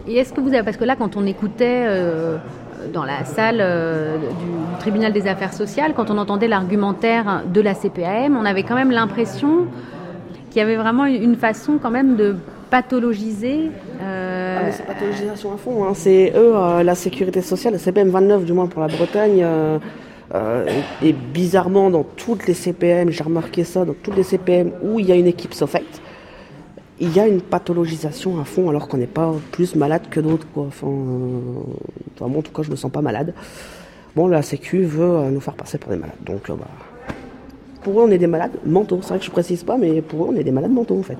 [0.07, 2.37] Et est-ce que vous avez, parce que là, quand on écoutait euh,
[2.93, 7.73] dans la salle euh, du tribunal des affaires sociales, quand on entendait l'argumentaire de la
[7.73, 9.65] CPAM, on avait quand même l'impression
[10.49, 12.35] qu'il y avait vraiment une façon quand même de
[12.69, 13.71] pathologiser.
[14.01, 15.85] euh, Ah, c'est pathologisation à fond.
[15.85, 15.93] hein.
[15.95, 19.43] C'est eux, la sécurité sociale, la CPM 29 du moins pour la Bretagne.
[20.33, 24.71] Euh, euh, et bizarrement, dans toutes les CPM, j'ai remarqué ça, dans toutes les CPM
[24.81, 26.01] où il y a une équipe SOFECT,
[26.99, 30.47] il y a une pathologisation à fond alors qu'on n'est pas plus malade que d'autres.
[30.55, 31.39] Enfin, euh,
[32.15, 33.33] enfin, moi, en tout cas, je me sens pas malade.
[34.15, 36.15] Bon, la Sécu veut euh, nous faire passer pour des malades.
[36.25, 36.55] Donc, euh,
[37.81, 38.99] pour eux, on est des malades mentaux.
[39.01, 41.03] C'est vrai que je précise pas, mais pour eux, on est des malades mentaux en
[41.03, 41.17] fait.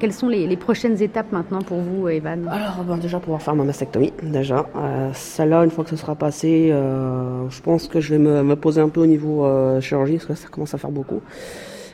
[0.00, 3.64] Quelles sont les, prochaines étapes maintenant pour vous, Evan Alors, ben, déjà pouvoir faire ma
[3.64, 4.66] mastectomie, déjà.
[4.74, 8.56] Euh, Celle-là, une fois que ce sera passé, euh, je pense que je vais me,
[8.56, 11.20] poser un peu au niveau euh, chirurgie, parce que ça commence à faire beaucoup.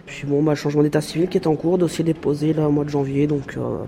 [0.07, 2.85] Puis bon, bah, changement d'état civil qui est en cours, dossier déposé là au mois
[2.85, 3.79] de janvier, donc euh,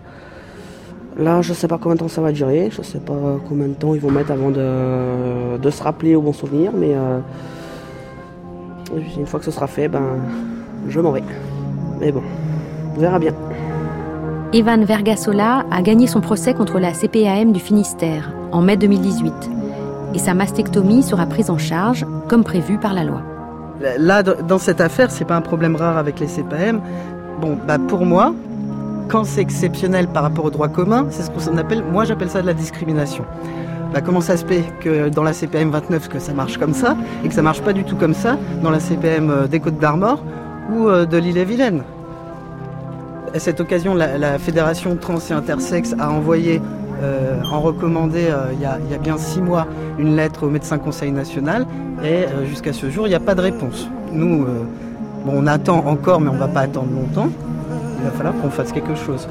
[1.17, 3.75] là, je sais pas combien de temps ça va durer, je sais pas combien de
[3.75, 7.21] temps ils vont mettre avant de, se rappeler au bon souvenir, mais euh,
[9.17, 10.19] une fois que ce sera fait, ben,
[10.89, 11.23] je m'en vais.
[12.01, 12.23] Mais bon,
[12.97, 13.33] on verra bien.
[14.55, 19.35] Evan Vergasola a gagné son procès contre la CPAM du Finistère en mai 2018
[20.15, 23.21] et sa mastectomie sera prise en charge comme prévu par la loi.
[23.99, 26.81] Là, dans cette affaire, c'est pas un problème rare avec les CPM.
[27.43, 28.33] Bon, bah pour moi,
[29.09, 32.41] quand c'est exceptionnel par rapport au droit commun, c'est ce qu'on appelle, moi j'appelle ça
[32.41, 33.27] de la discrimination.
[33.93, 36.97] Bah, comment ça se fait que dans la CPM 29 que ça marche comme ça
[37.23, 39.79] et que ça marche pas du tout comme ça dans la CPM euh, des Côtes
[39.79, 40.23] d'Armor
[40.73, 41.83] ou euh, de l'île-et-Vilaine?
[43.35, 46.61] À cette occasion, la, Fédération trans et intersexe a envoyé
[47.03, 49.67] euh, en recommandé euh, il y, a, bien six mois
[49.99, 51.67] une lettre au médecin conseil national
[52.03, 53.89] et euh, jusqu'à ce jour il n'y a pas de réponse.
[54.13, 54.47] Nous,
[55.27, 57.29] on attend encore mais on ne va pas attendre longtemps.
[57.99, 59.29] Il va falloir qu'on fasse quelque chose.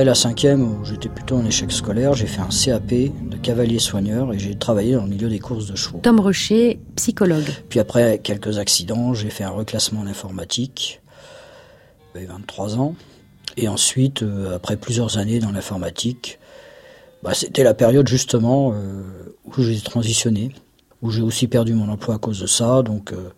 [0.00, 3.78] Après la cinquième, où j'étais plutôt en échec scolaire, j'ai fait un CAP de cavalier
[3.78, 6.00] soigneur et j'ai travaillé dans le milieu des courses de chevaux.
[6.02, 7.44] Tom Rocher, psychologue.
[7.68, 11.02] Puis après quelques accidents, j'ai fait un reclassement en informatique.
[12.14, 12.94] J'avais 23 ans.
[13.58, 16.38] Et ensuite, euh, après plusieurs années dans l'informatique,
[17.22, 19.02] bah, c'était la période justement euh,
[19.44, 20.54] où j'ai transitionné,
[21.02, 22.80] où j'ai aussi perdu mon emploi à cause de ça.
[22.80, 23.34] Donc, euh,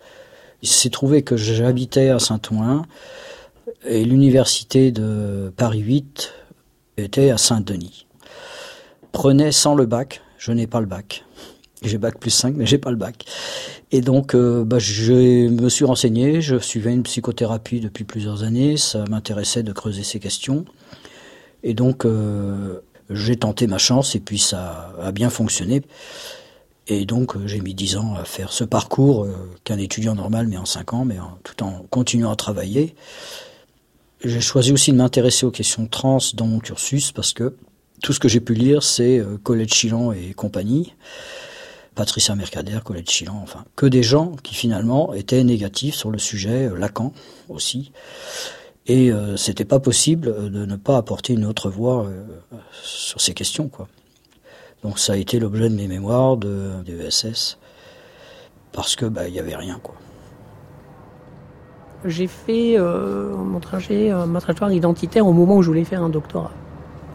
[0.61, 2.85] il s'est trouvé que j'habitais à Saint-Ouen
[3.85, 6.31] et l'université de Paris 8
[6.97, 8.05] était à Saint-Denis.
[9.11, 11.23] Prenait sans le bac, je n'ai pas le bac.
[11.83, 13.25] J'ai bac plus 5, mais j'ai pas le bac.
[13.91, 18.77] Et donc, euh, bah, je me suis renseigné, je suivais une psychothérapie depuis plusieurs années,
[18.77, 20.65] ça m'intéressait de creuser ces questions.
[21.61, 22.79] Et donc, euh,
[23.09, 25.83] j'ai tenté ma chance et puis ça a bien fonctionné.
[26.87, 29.27] Et donc, euh, j'ai mis 10 ans à faire ce parcours
[29.63, 32.95] qu'un étudiant normal met en 5 ans, mais tout en continuant à travailler.
[34.23, 37.57] J'ai choisi aussi de m'intéresser aux questions trans dans mon cursus parce que
[38.01, 40.93] tout ce que j'ai pu lire, c'est euh, Colette Chilan et compagnie.
[41.93, 46.69] Patricia Mercader, Colette Chilan, enfin, que des gens qui finalement étaient négatifs sur le sujet,
[46.69, 47.11] euh, Lacan
[47.49, 47.91] aussi.
[48.87, 52.09] Et euh, c'était pas possible de ne pas apporter une autre voix
[52.81, 53.89] sur ces questions, quoi.
[54.83, 57.57] Donc ça a été l'objet de mes mémoires de, de ESS
[58.73, 59.95] parce que bah il y avait rien, quoi.
[62.05, 66.03] J'ai fait euh, mon trajet, euh, ma trajectoire identitaire au moment où je voulais faire
[66.03, 66.51] un doctorat.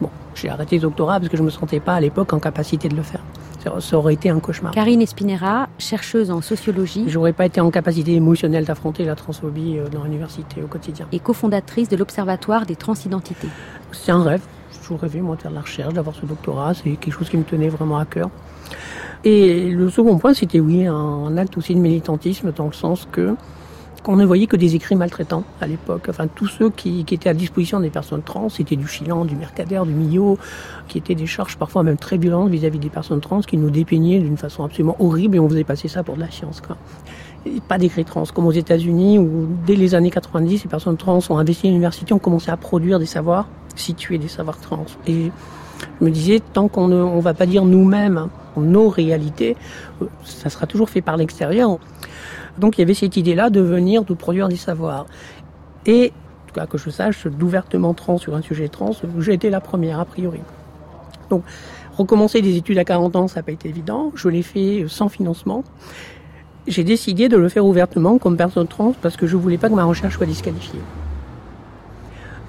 [0.01, 2.89] Bon, j'ai arrêté le doctorat parce que je me sentais pas à l'époque en capacité
[2.89, 3.21] de le faire.
[3.63, 4.73] Ça- Ça aurait été un cauchemar.
[4.73, 9.89] Karine Espinera, chercheuse en sociologie J'aurais pas été en capacité émotionnelle d'affronter la transphobie euh,
[9.89, 11.07] dans l'université au quotidien.
[11.13, 13.49] et cofondatrice de l'Observatoire des transidentités.
[13.93, 14.43] C'est un rêve.
[14.73, 16.73] J'ai toujours rêvé, moi, de faire de la recherche, d'avoir ce doctorat.
[16.75, 18.31] C'est quelque chose qui me tenait vraiment à cœur.
[19.25, 23.07] Et le second point, c'était oui, un, un acte aussi de militantisme dans le sens
[23.11, 23.35] que
[24.03, 26.07] qu'on ne voyait que des écrits maltraitants à l'époque.
[26.09, 29.37] Enfin, tous ceux qui, qui étaient à disposition des personnes trans, c'était du Chilan, du
[29.37, 30.39] Mercader, du Millot,
[30.89, 34.19] qui étaient des charges parfois même très violentes vis-à-vis des personnes trans, qui nous dépeignaient
[34.19, 36.61] d'une façon absolument horrible et on faisait passer ça pour de la science.
[36.61, 36.77] Quoi.
[37.69, 41.39] Pas d'écrits trans, comme aux États-Unis où dès les années 90, les personnes trans ont
[41.39, 44.87] investi à l'université, ont commencé à produire des savoirs, situer des savoirs trans.
[45.07, 45.31] Et
[46.01, 49.57] je me disais, tant qu'on ne on va pas dire nous-mêmes nos réalités,
[50.03, 51.79] euh, ça sera toujours fait par l'extérieur.
[52.59, 55.07] Donc il y avait cette idée-là de venir, de produire des savoirs.
[55.87, 56.13] Et,
[56.45, 59.61] en tout cas que je sache, d'ouvertement trans sur un sujet trans, j'ai été la
[59.61, 60.41] première a priori.
[61.31, 61.43] Donc
[61.97, 64.13] recommencer des études à 40 ans, ça n'a pas été évident.
[64.15, 65.65] Je l'ai fait sans financement.
[66.67, 69.75] J'ai décidé de le faire ouvertement comme personne trans parce que je voulais pas que
[69.75, 70.81] ma recherche soit disqualifiée.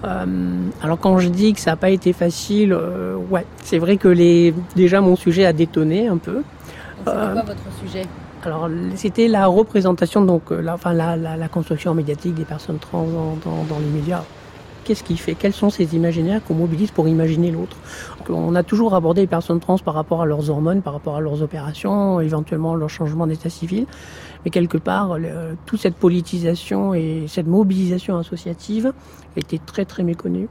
[0.06, 0.26] Euh,
[0.82, 4.08] alors quand je dis que ça n'a pas été facile, euh, ouais, c'est vrai que
[4.08, 6.42] les, déjà mon sujet a détonné un peu.
[7.08, 8.04] Euh, votre sujet?
[8.46, 13.06] Alors, c'était la représentation, donc, euh, la, construction médiatique des personnes trans
[13.44, 14.24] dans, les médias.
[14.84, 17.78] Qu'est-ce qui fait Quels sont ces imaginaires qu'on mobilise pour imaginer l'autre?
[18.30, 21.22] On a toujours abordé les personnes trans par rapport à leurs hormones, par rapport à
[21.22, 23.86] leurs opérations, éventuellement leur changement d'état civil.
[24.44, 25.18] Mais quelque part,
[25.66, 28.94] toute cette politisation et cette mobilisation associative
[29.36, 30.48] était très très méconnue.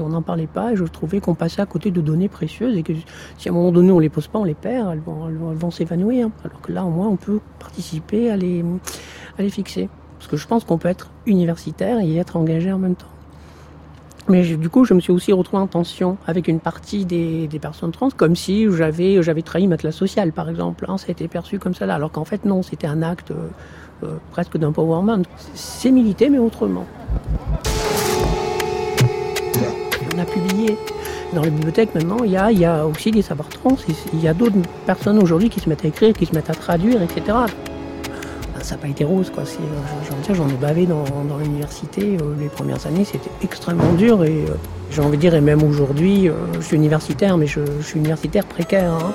[0.00, 2.82] On n'en parlait pas et je trouvais qu'on passait à côté de données précieuses et
[2.82, 2.92] que
[3.38, 6.28] si à un moment donné on les pose pas, on les perd, elles vont, s'évanouir.
[6.44, 8.64] Alors que là, au moins, on peut participer à les,
[9.48, 9.88] fixer.
[10.18, 13.06] Parce que je pense qu'on peut être universitaire et être engagé en même temps.
[14.28, 17.90] Mais du coup, je me suis aussi retrouvé en tension avec une partie des, personnes
[17.90, 20.84] trans, comme si j'avais trahi ma classe sociale, par exemple.
[20.88, 20.98] hein.
[20.98, 23.48] ça a été perçu comme là, alors qu'en fait non, c'était un acte euh,
[24.04, 25.22] euh, presque d'empowerment.
[25.54, 26.86] C'est milité, mais autrement.
[30.24, 30.76] Publié.
[31.34, 33.76] Dans les bibliothèques maintenant, il y a, aussi des savoirs trans.
[34.12, 34.56] Il y a d'autres
[34.86, 37.22] personnes aujourd'hui qui se mettent à écrire, qui se mettent à traduire, etc.
[37.26, 39.44] Ben, Ça n'a pas été rose, quoi.
[39.44, 41.04] Euh, j'en ai bavé dans,
[41.38, 42.16] l'université.
[42.20, 44.24] euh, les premières années, c'était extrêmement dur.
[44.24, 44.54] Et euh,
[44.90, 48.44] j'ai envie de dire, et même aujourd'hui, je suis universitaire, mais je, je suis universitaire
[48.44, 48.92] précaire.
[48.92, 49.12] hein.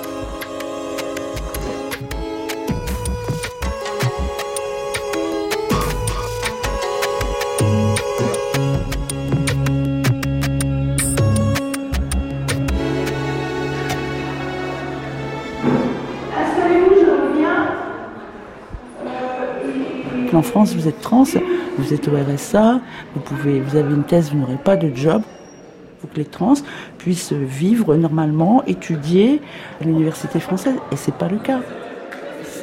[20.36, 21.24] En France, vous êtes trans,
[21.78, 22.80] vous êtes au RSA,
[23.14, 25.22] vous, pouvez, vous avez une thèse, vous n'aurez pas de job.
[25.24, 26.52] Il faut que les trans
[26.98, 29.40] puissent vivre normalement, étudier
[29.80, 30.74] à l'université française.
[30.92, 31.60] Et c'est pas le cas.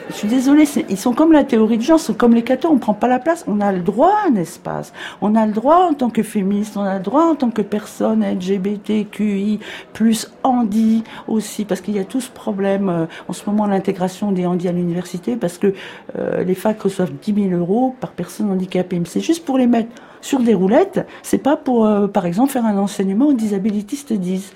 [0.09, 2.77] Je suis désolée, ils sont comme la théorie de genre, sont comme les cathos, on
[2.77, 3.45] prend pas la place.
[3.47, 4.91] On a le droit à un espace.
[5.21, 7.61] On a le droit en tant que féministe, on a le droit en tant que
[7.61, 9.59] personne LGBTQI,
[9.93, 14.31] plus handi aussi, parce qu'il y a tout ce problème euh, en ce moment l'intégration
[14.31, 15.73] des handis à l'université, parce que
[16.17, 18.99] euh, les facs reçoivent 10 000 euros par personne handicapée.
[18.99, 19.89] Mais c'est juste pour les mettre
[20.21, 24.51] sur des roulettes, c'est pas pour, euh, par exemple, faire un enseignement aux disability studies.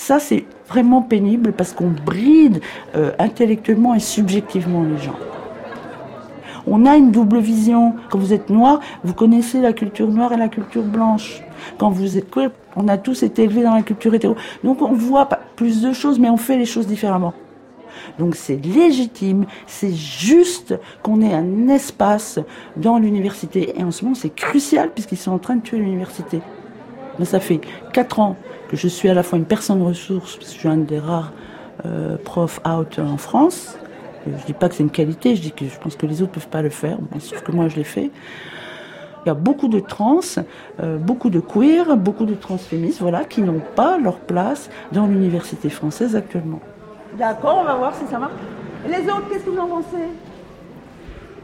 [0.00, 2.62] Ça, c'est vraiment pénible parce qu'on bride
[2.96, 5.18] euh, intellectuellement et subjectivement les gens.
[6.66, 7.96] On a une double vision.
[8.08, 11.42] Quand vous êtes noir, vous connaissez la culture noire et la culture blanche.
[11.76, 14.36] Quand vous êtes queer, on a tous été élevés dans la culture hétéro.
[14.64, 17.34] Donc on voit plus de choses, mais on fait les choses différemment.
[18.18, 22.38] Donc c'est légitime, c'est juste qu'on ait un espace
[22.74, 23.78] dans l'université.
[23.78, 26.40] Et en ce moment, c'est crucial puisqu'ils sont en train de tuer l'université.
[27.18, 27.60] Mais ça fait
[27.92, 28.36] quatre ans
[28.70, 31.00] que je suis à la fois une personne ressource, parce que je suis un des
[31.00, 31.32] rares
[31.84, 33.76] euh, profs out en France.
[34.24, 36.32] Je dis pas que c'est une qualité, je dis que je pense que les autres
[36.32, 38.12] peuvent pas le faire, bon, sauf que moi je l'ai fait.
[39.24, 40.20] Il y a beaucoup de trans,
[40.80, 45.68] euh, beaucoup de queer, beaucoup de transféministes, voilà, qui n'ont pas leur place dans l'université
[45.68, 46.60] française actuellement.
[47.18, 48.32] D'accord, on va voir si ça marche.
[48.86, 50.06] Et les autres, qu'est-ce que vous en pensez?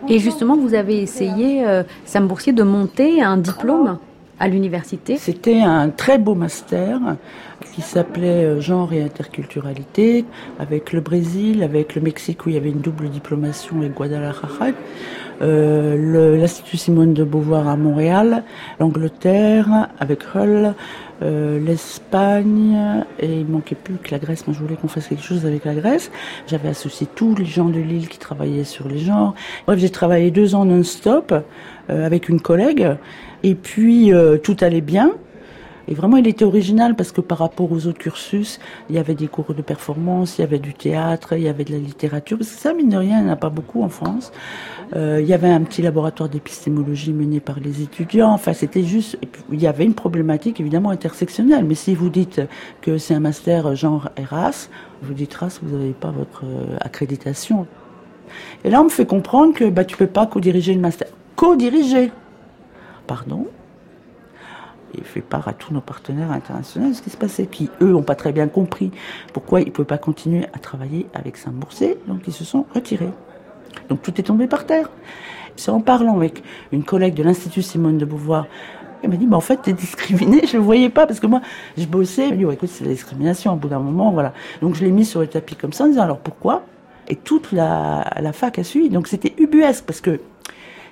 [0.09, 3.99] Et justement, vous avez essayé, euh, Sam Boursier, de monter un diplôme?
[4.39, 5.17] À l'université.
[5.17, 6.99] C'était un très beau master
[7.77, 10.25] qui s'appelait euh, Genre et interculturalité,
[10.59, 14.69] avec le Brésil, avec le Mexique où il y avait une double diplomation et Guadalajara,
[15.43, 18.45] euh, l'Institut Simone de Beauvoir à Montréal,
[18.81, 20.73] l'Angleterre avec Hull,
[21.23, 24.47] euh, l'Espagne et il manquait plus que la Grèce.
[24.47, 26.11] Moi, je voulais qu'on fasse quelque chose avec la Grèce.
[26.47, 29.35] J'avais associé tous les gens de l'île qui travaillaient sur les genres.
[29.67, 31.35] Bref, j'ai travaillé deux ans non-stop
[31.91, 32.97] avec une collègue
[33.43, 34.13] et puis
[34.43, 35.13] tout allait bien.
[35.89, 38.59] Et vraiment, il était original parce que par rapport aux autres cursus,
[38.89, 41.65] il y avait des cours de performance, il y avait du théâtre, il y avait
[41.65, 42.39] de la littérature.
[42.39, 44.33] Parce que ça, mine de rien, il n'y en a pas beaucoup en France.
[44.95, 48.33] Euh, il y avait un petit laboratoire d'épistémologie mené par les étudiants.
[48.33, 49.19] Enfin, c'était juste.
[49.53, 51.65] il y avait une problématique évidemment intersectionnelle.
[51.65, 52.41] Mais si vous dites
[52.81, 54.71] que c'est un master genre et race,
[55.03, 57.67] vous dites race, vous n'avez pas votre euh, accréditation.
[58.65, 61.09] Et là, on me fait comprendre que bah, tu peux pas co-diriger le master.
[61.37, 62.11] Co-diriger
[63.07, 63.47] Pardon?
[64.99, 67.91] Et fait part à tous nos partenaires internationaux de ce qui se passait, qui eux
[67.93, 68.91] n'ont pas très bien compris
[69.33, 73.11] pourquoi ils ne pouvaient pas continuer à travailler avec Saint-Boursier, donc ils se sont retirés.
[73.89, 74.91] Donc tout est tombé par terre.
[75.57, 76.43] C'est en parlant avec
[76.73, 78.47] une collègue de l'Institut Simone de Beauvoir,
[79.03, 81.41] elle m'a dit, bah, en fait, t'es discriminée, je le voyais pas, parce que moi,
[81.77, 84.33] je bossais, elle m'a dit, ouais, écoute, c'est la discrimination, au bout d'un moment, voilà.
[84.63, 86.63] Donc je l'ai mis sur le tapis comme ça, en disant, alors pourquoi?
[87.09, 90.21] Et toute la, la fac a suivi, donc c'était ubuesque, parce que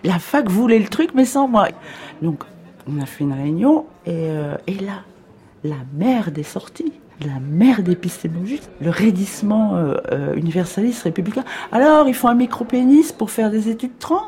[0.04, 1.68] la fac voulait le truc, mais sans moi.
[2.22, 2.44] Donc,
[2.88, 5.02] on a fait une réunion, et, euh, là,
[5.62, 6.92] la merde est sortie.
[7.24, 11.44] La merde épistémologique, le raidissement euh, euh, universaliste républicain.
[11.70, 14.26] Alors, il faut un micropénis pour faire des études trans?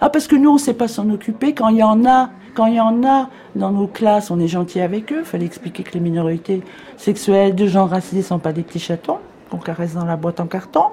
[0.00, 1.52] Ah, parce que nous, on ne sait pas s'en occuper.
[1.52, 2.30] Quand il y en a,
[3.56, 5.24] dans nos classes, on est gentil avec eux.
[5.24, 6.62] Fallait expliquer que les minorités
[6.96, 9.18] sexuelles de genre racisés sont pas des petits chatons
[9.50, 10.84] qu'on caresse dans la boîte en carton.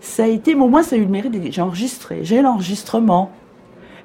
[0.00, 1.52] Ça a été, mais au moins, ça a eu le mérite.
[1.52, 3.30] J'ai enregistré, j'ai l'enregistrement.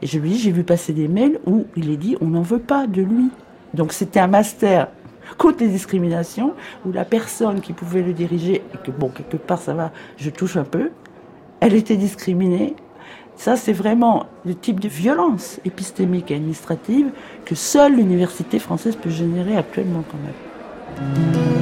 [0.01, 2.41] Et je lui dis, j'ai vu passer des mails où il est dit, on n'en
[2.41, 3.29] veut pas de lui.
[3.73, 4.87] Donc c'était un master
[5.37, 6.53] contre les discriminations,
[6.85, 10.29] où la personne qui pouvait le diriger, et que bon, quelque part ça va, je
[10.29, 10.91] touche un peu,
[11.59, 12.75] elle était discriminée.
[13.37, 17.11] Ça, c'est vraiment le type de violence épistémique et administrative
[17.45, 21.61] que seule l'université française peut générer actuellement quand même.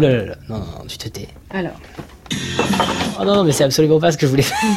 [0.00, 1.28] Du coup, oulala, non, non, non, tu te tais.
[1.50, 1.72] Alors.
[3.20, 4.58] Oh non, non, mais c'est absolument pas ce que je voulais faire.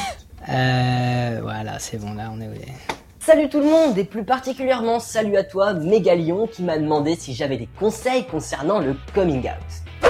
[0.51, 2.49] Euh, voilà, c'est bon, là, on est.
[3.19, 7.35] Salut tout le monde et plus particulièrement salut à toi Mégalion qui m'a demandé si
[7.35, 10.09] j'avais des conseils concernant le coming out.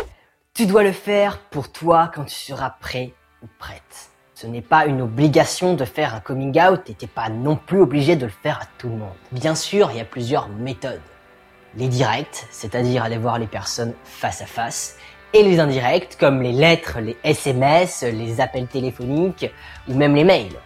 [0.53, 3.11] Tu dois le faire pour toi quand tu seras prêt
[3.43, 4.11] ou prête.
[4.33, 7.81] Ce n'est pas une obligation de faire un coming out et t'es pas non plus
[7.81, 9.09] obligé de le faire à tout le monde.
[9.33, 11.01] Bien sûr, il y a plusieurs méthodes.
[11.75, 14.97] Les directs, c'est-à-dire aller voir les personnes face à face,
[15.33, 19.51] et les indirects comme les lettres, les SMS, les appels téléphoniques
[19.87, 20.59] ou même les mails.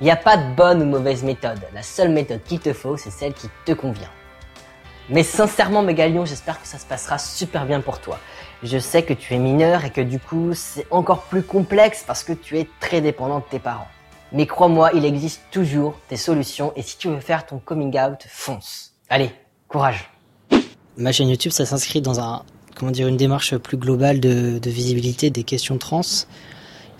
[0.00, 1.60] Il n'y a pas de bonne ou mauvaise méthode.
[1.72, 4.10] La seule méthode qu'il te faut, c'est celle qui te convient.
[5.08, 8.18] Mais sincèrement, Mégalion, j'espère que ça se passera super bien pour toi.
[8.62, 12.24] Je sais que tu es mineur et que du coup, c'est encore plus complexe parce
[12.24, 13.88] que tu es très dépendant de tes parents.
[14.32, 18.24] Mais crois-moi, il existe toujours des solutions et si tu veux faire ton coming out,
[18.28, 18.94] fonce.
[19.10, 19.30] Allez,
[19.68, 20.13] courage.
[20.96, 22.42] Ma chaîne YouTube, ça s'inscrit dans un,
[22.76, 26.02] comment dire, une démarche plus globale de, de visibilité des questions trans.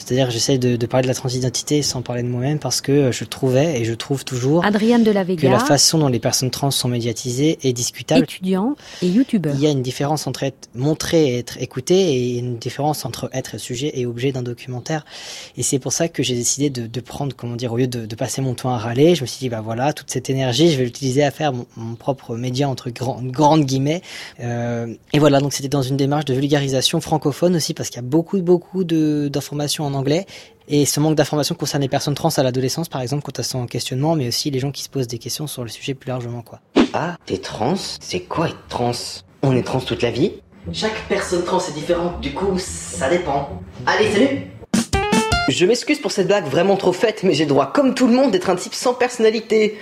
[0.04, 3.10] C'est-à-dire que j'essaie de, de parler de la transidentité sans parler de moi-même parce que
[3.10, 6.18] je trouvais et je trouve toujours Adrienne de la Vega, que la façon dont les
[6.18, 8.24] personnes trans sont médiatisées est discutable.
[8.24, 9.54] étudiant et youtubeur.
[9.54, 13.30] Il y a une différence entre être montré et être écouté et une différence entre
[13.32, 15.04] être sujet et objet d'un documentaire.
[15.56, 18.04] Et c'est pour ça que j'ai décidé de, de prendre, comment dire, au lieu de,
[18.04, 20.70] de passer mon temps à râler, je me suis dit, bah voilà, toute cette énergie,
[20.70, 24.02] je vais l'utiliser à faire mon, mon propre média entre grand, grandes guillemets.
[24.40, 28.04] Euh, et voilà, donc c'était dans une démarche de vulgarisation francophone aussi parce qu'il y
[28.04, 30.26] a beaucoup, beaucoup d'informations en anglais.
[30.66, 33.58] Et ce manque d'informations concerne les personnes trans à l'adolescence, par exemple, quand elles sont
[33.58, 36.08] en questionnement, mais aussi les gens qui se posent des questions sur le sujet plus
[36.08, 36.60] largement, quoi.
[36.94, 37.74] Ah, t'es trans?
[37.76, 38.92] C'est quoi être trans?
[39.42, 40.32] On est trans toute la vie?
[40.72, 43.50] Chaque personne trans est différente, du coup, ça dépend.
[43.84, 44.46] Allez, salut
[45.50, 48.14] Je m'excuse pour cette blague vraiment trop faite, mais j'ai le droit, comme tout le
[48.14, 49.76] monde, d'être un type sans personnalité.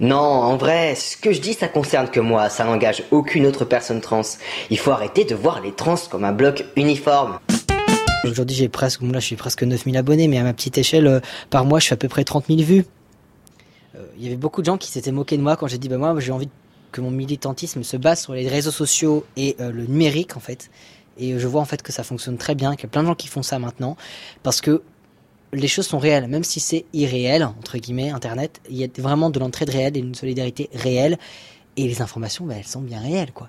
[0.00, 3.64] Non, en vrai, ce que je dis, ça concerne que moi, ça n'engage aucune autre
[3.64, 4.22] personne trans.
[4.70, 7.38] Il faut arrêter de voir les trans comme un bloc uniforme.
[8.24, 11.20] Aujourd'hui, j'ai presque, là, je suis presque 9000 abonnés, mais à ma petite échelle, euh,
[11.50, 12.84] par mois, je fais à peu près 30 000 vues.
[13.94, 15.88] Euh, Il y avait beaucoup de gens qui s'étaient moqués de moi quand j'ai dit,
[15.88, 16.48] bah, moi, j'ai envie
[16.92, 20.70] que mon militantisme se base sur les réseaux sociaux et euh, le numérique, en fait.
[21.18, 23.08] Et je vois, en fait, que ça fonctionne très bien, qu'il y a plein de
[23.08, 23.96] gens qui font ça maintenant,
[24.42, 24.82] parce que
[25.52, 29.30] les choses sont réelles, même si c'est irréel, entre guillemets, Internet, il y a vraiment
[29.30, 31.18] de l'entraide réelle et une solidarité réelle,
[31.76, 33.48] et les informations, bah, elles sont bien réelles, quoi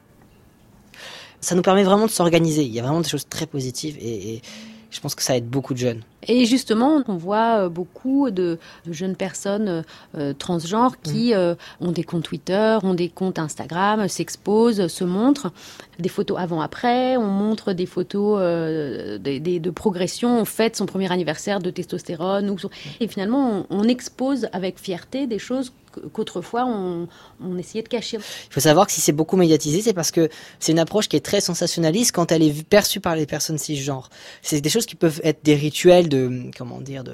[1.46, 2.64] ça nous permet vraiment de s'organiser.
[2.64, 4.42] Il y a vraiment des choses très positives et,
[4.90, 6.02] je pense que ça aide beaucoup de jeunes.
[6.28, 9.82] Et justement, on voit euh, beaucoup de, de jeunes personnes euh,
[10.18, 15.52] euh, transgenres qui euh, ont des comptes Twitter, ont des comptes Instagram, s'exposent, se montrent
[16.00, 17.18] des photos avant-après.
[17.18, 20.40] On montre des photos euh, des, des- de progression.
[20.42, 22.50] On fête son premier anniversaire de testostérone.
[22.50, 22.58] Ou,
[23.00, 27.08] et finalement, on, on expose avec fierté des choses qu- qu'autrefois on,
[27.44, 28.18] on essayait de cacher.
[28.18, 31.16] Il faut savoir que si c'est beaucoup médiatisé, c'est parce que c'est une approche qui
[31.16, 34.10] est très sensationnaliste quand elle est perçue par les personnes cisgenres.
[34.42, 36.15] C'est des choses qui peuvent être des rituels de,
[36.58, 37.14] comment dire, de,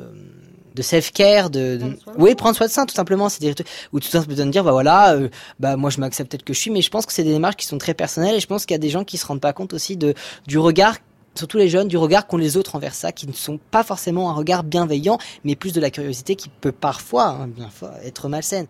[0.76, 3.30] de self-care, de, de- oui, prendre soin de ça, tout simplement.
[3.30, 3.54] C'est des
[3.94, 5.30] où tout simplement de dire, bah voilà, euh,
[5.60, 7.58] bah moi je m'accepte peut-être que je suis, mais je pense que c'est des démarches
[7.58, 9.42] qui sont très personnelles et je pense qu'il y a des gens qui se rendent
[9.42, 10.14] pas compte aussi de,
[10.48, 10.96] du regard
[11.34, 14.30] surtout les jeunes, du regard qu'ont les autres envers ça, qui ne sont pas forcément
[14.30, 17.70] un regard bienveillant, mais plus de la curiosité qui peut parfois hein, bien
[18.04, 18.68] être malsaine.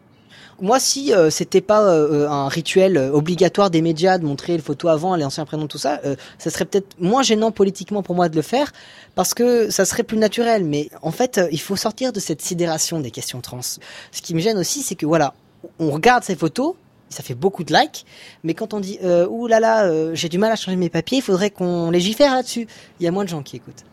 [0.59, 4.61] Moi, si euh, c'était pas euh, un rituel euh, obligatoire des médias de montrer les
[4.61, 8.15] photos avant, les anciens prénoms, tout ça, euh, ça serait peut-être moins gênant politiquement pour
[8.15, 8.71] moi de le faire
[9.15, 10.63] parce que ça serait plus naturel.
[10.65, 13.61] Mais en fait, euh, il faut sortir de cette sidération des questions trans.
[13.61, 15.33] Ce qui me gêne aussi, c'est que voilà,
[15.79, 16.75] on regarde ces photos.
[17.09, 18.05] Ça fait beaucoup de likes,
[18.45, 20.89] mais quand on dit euh, ouh là là, euh, j'ai du mal à changer mes
[20.89, 22.67] papiers, il faudrait qu'on légifère là-dessus.
[23.01, 23.83] Il y a moins de gens qui écoutent.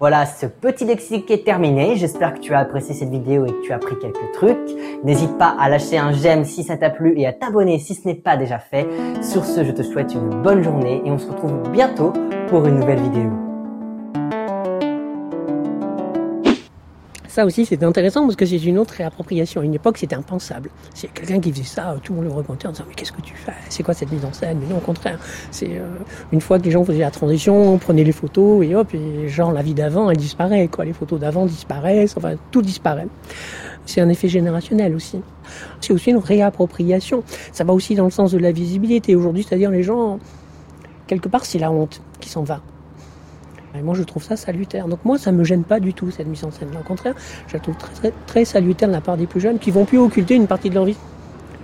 [0.00, 1.94] Voilà, ce petit lexique est terminé.
[1.96, 4.56] J'espère que tu as apprécié cette vidéo et que tu as appris quelques trucs.
[5.04, 8.08] N'hésite pas à lâcher un j'aime si ça t'a plu et à t'abonner si ce
[8.08, 8.88] n'est pas déjà fait.
[9.20, 12.14] Sur ce, je te souhaite une bonne journée et on se retrouve bientôt
[12.48, 13.49] pour une nouvelle vidéo.
[17.30, 19.60] Ça aussi, c'est intéressant parce que c'est une autre réappropriation.
[19.60, 20.68] À une époque, c'était impensable.
[20.92, 23.20] C'est quelqu'un qui faisait ça, tout le monde le remontait en disant Mais qu'est-ce que
[23.20, 23.52] tu fais?
[23.68, 24.58] C'est quoi cette mise en scène?
[24.60, 25.16] Mais non, au contraire.
[25.52, 25.86] C'est euh,
[26.32, 29.28] une fois que les gens faisaient la transition, on prenait les photos et hop, et
[29.28, 30.66] genre la vie d'avant, elle disparaît.
[30.66, 30.86] Quoi.
[30.86, 33.06] Les photos d'avant disparaissent, enfin, tout disparaît.
[33.86, 35.20] C'est un effet générationnel aussi.
[35.80, 37.22] C'est aussi une réappropriation.
[37.52, 39.14] Ça va aussi dans le sens de la visibilité.
[39.14, 40.18] Aujourd'hui, c'est-à-dire les gens,
[41.06, 42.60] quelque part, c'est la honte qui s'en va.
[43.78, 44.88] Et moi, je trouve ça salutaire.
[44.88, 46.70] Donc moi, ça me gêne pas du tout, cette mise en scène.
[46.78, 47.14] Au contraire,
[47.46, 49.84] je la trouve très, très, très salutaire de la part des plus jeunes qui vont
[49.84, 50.96] plus occulter une partie de leur vie.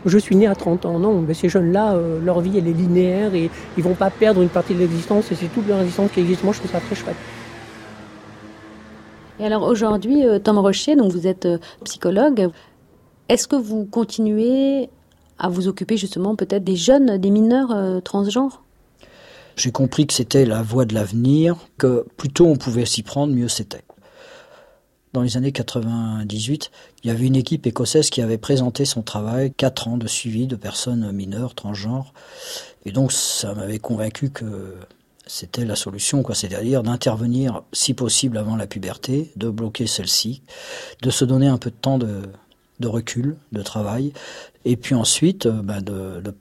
[0.04, 2.72] Je suis né à 30 ans, non, mais ces jeunes-là, euh, leur vie, elle est
[2.72, 6.12] linéaire et ils vont pas perdre une partie de l'existence et c'est toute leur existence
[6.12, 6.44] qui existe.
[6.44, 7.16] Moi, je trouve ça très chouette.
[9.40, 12.50] Et alors aujourd'hui, euh, Tom Rocher, donc vous êtes euh, psychologue.
[13.28, 14.90] Est-ce que vous continuez
[15.40, 18.62] à vous occuper justement peut-être des jeunes, des mineurs transgenres?
[19.56, 23.32] J'ai compris que c'était la voie de l'avenir, que plus tôt on pouvait s'y prendre,
[23.34, 23.82] mieux c'était.
[25.14, 26.70] Dans les années 98,
[27.02, 30.46] il y avait une équipe écossaise qui avait présenté son travail, quatre ans de suivi
[30.46, 32.12] de personnes mineures, transgenres,
[32.84, 34.74] et donc ça m'avait convaincu que
[35.26, 36.34] c'était la solution, quoi.
[36.34, 40.42] C'est-à-dire d'intervenir, si possible, avant la puberté, de bloquer celle-ci,
[41.00, 42.22] de se donner un peu de temps de,
[42.80, 44.12] de recul, de travail,
[44.66, 46.34] et puis ensuite, euh, bah, de, de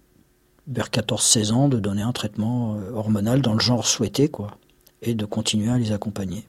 [0.68, 4.58] vers 14-16 ans de donner un traitement euh, hormonal dans le genre souhaité, quoi,
[5.02, 6.48] et de continuer à les accompagner.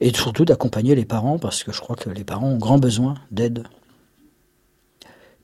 [0.00, 3.14] Et surtout d'accompagner les parents, parce que je crois que les parents ont grand besoin
[3.30, 3.64] d'aide.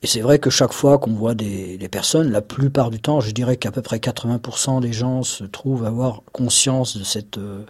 [0.02, 3.32] Et c'est vrai que chaque fois qu'on voit des, personnes, la plupart du temps, je
[3.32, 7.64] dirais qu'à peu près 80% des gens se trouvent avoir conscience de cette euh,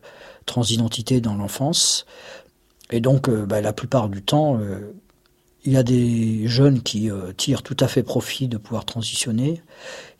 [0.46, 2.06] transidentité dans l'enfance.
[2.90, 4.58] Et donc, euh, bah, la plupart du temps,
[5.68, 9.60] il y a des jeunes qui euh, tirent tout à fait profit de pouvoir transitionner.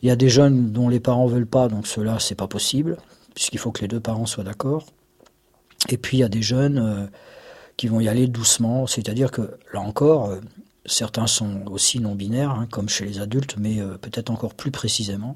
[0.03, 2.97] Il y a des jeunes dont les parents veulent pas, donc cela c'est pas possible,
[3.33, 4.85] puisqu'il faut que les deux parents soient d'accord.
[5.89, 7.09] Et puis il y a des jeunes
[7.77, 10.35] qui vont y aller doucement, c'est-à-dire que là encore,
[10.85, 15.35] certains sont aussi non binaires, hein, comme chez les adultes, mais peut-être encore plus précisément.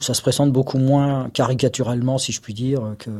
[0.00, 3.10] Ça se présente beaucoup moins caricaturalement, si je puis dire, que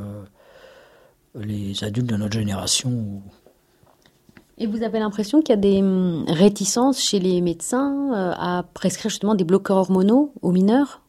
[1.34, 3.22] les adultes de notre génération.
[4.58, 8.64] Et vous avez l'impression qu'il y a des hum, réticences chez les médecins euh, à
[8.74, 11.02] prescrire justement des bloqueurs hormonaux aux mineurs?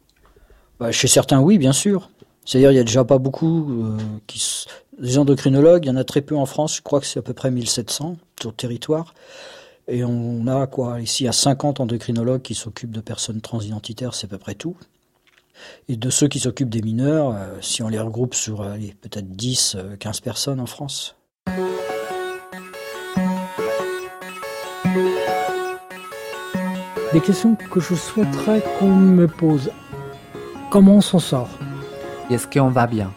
[0.80, 2.10] Bah, Chez certains, oui, bien sûr.
[2.45, 4.66] C'est-à-dire, il n'y a déjà pas beaucoup euh, qui.
[5.00, 7.22] Des endocrinologues, il y en a très peu en France, je crois que c'est à
[7.22, 9.14] peu près 1700 sur le territoire.
[9.88, 14.30] Et on a quoi Ici, à 50 endocrinologues qui s'occupent de personnes transidentitaires, c'est à
[14.30, 14.76] peu près tout.
[15.88, 18.66] Et de ceux qui s'occupent des mineurs, euh, si on les regroupe sur
[19.02, 21.16] peut-être 10, 15 personnes en France.
[27.14, 29.72] Des questions que je souhaiterais qu'on me pose.
[30.70, 31.49] Comment on s'en sort?
[32.30, 33.14] Est-ce qu'on va bien?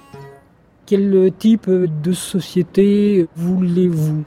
[0.86, 4.22] Quel type de société voulez-vous?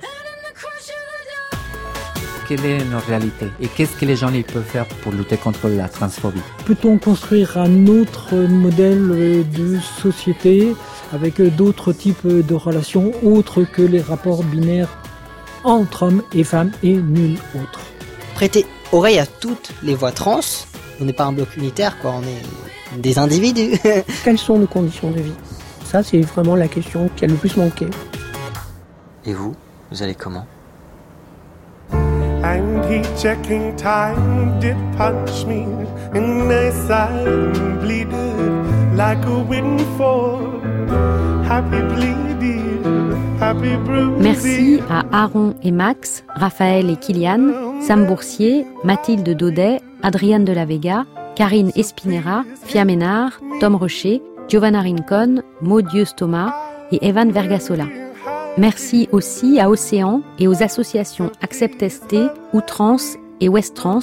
[2.48, 5.70] Quelle est notre réalité et qu'est-ce que les gens ils peuvent faire pour lutter contre
[5.70, 6.42] la transphobie?
[6.66, 10.76] Peut-on construire un autre modèle de société
[11.14, 14.90] avec d'autres types de relations autres que les rapports binaires
[15.64, 17.80] entre hommes et femmes et nul autre?
[18.36, 20.40] Prêter oreille à toutes les voix trans,
[21.02, 23.78] on n'est pas un bloc unitaire, quoi, on est des individus.
[24.24, 25.34] Quelles sont nos conditions de vie?
[25.86, 27.88] Ça, c'est vraiment la question qui a le plus manqué.
[29.26, 29.56] Et vous,
[29.92, 30.46] vous allez comment?
[31.92, 35.64] And he checking time did punch me
[36.14, 40.60] in the side bleeded like a windfall.
[41.48, 44.22] Happy bleeding, happy bruising.
[44.22, 50.64] Merci à Aaron et Max, Raphaël et Kylian, Sam Boursier, Mathilde Daudet, Adrienne de la
[50.64, 51.06] Vega,
[51.36, 56.54] Karine Espinera, Fia Ménard, Tom Rocher, Giovanna Rincon, Maudieu Thomas
[56.94, 57.88] et Evan Vergasola.
[58.58, 62.16] Merci aussi à Océan et aux associations Accept ST,
[62.54, 62.96] Outrans
[63.42, 64.00] et Trans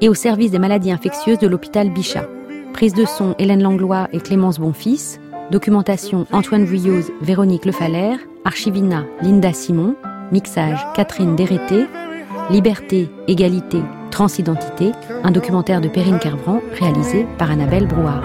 [0.00, 2.28] et au service des maladies infectieuses de l'hôpital Bichat.
[2.72, 5.18] Prise de son Hélène Langlois et Clémence Bonfils.
[5.50, 8.20] Documentation Antoine Vuilloz, Véronique Lefalaire.
[8.44, 9.96] Archivina Linda Simon.
[10.30, 11.86] Mixage Catherine Dérété.
[12.50, 13.80] Liberté, égalité,
[14.10, 14.90] transidentité.
[15.22, 18.24] Un documentaire de Perrine Kerbran réalisé par Annabelle Brouard.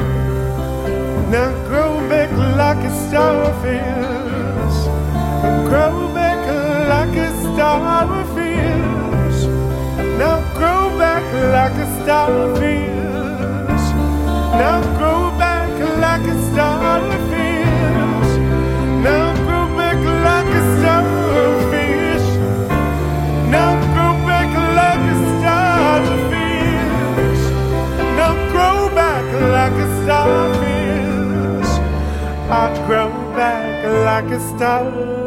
[34.16, 35.25] Like a starfish.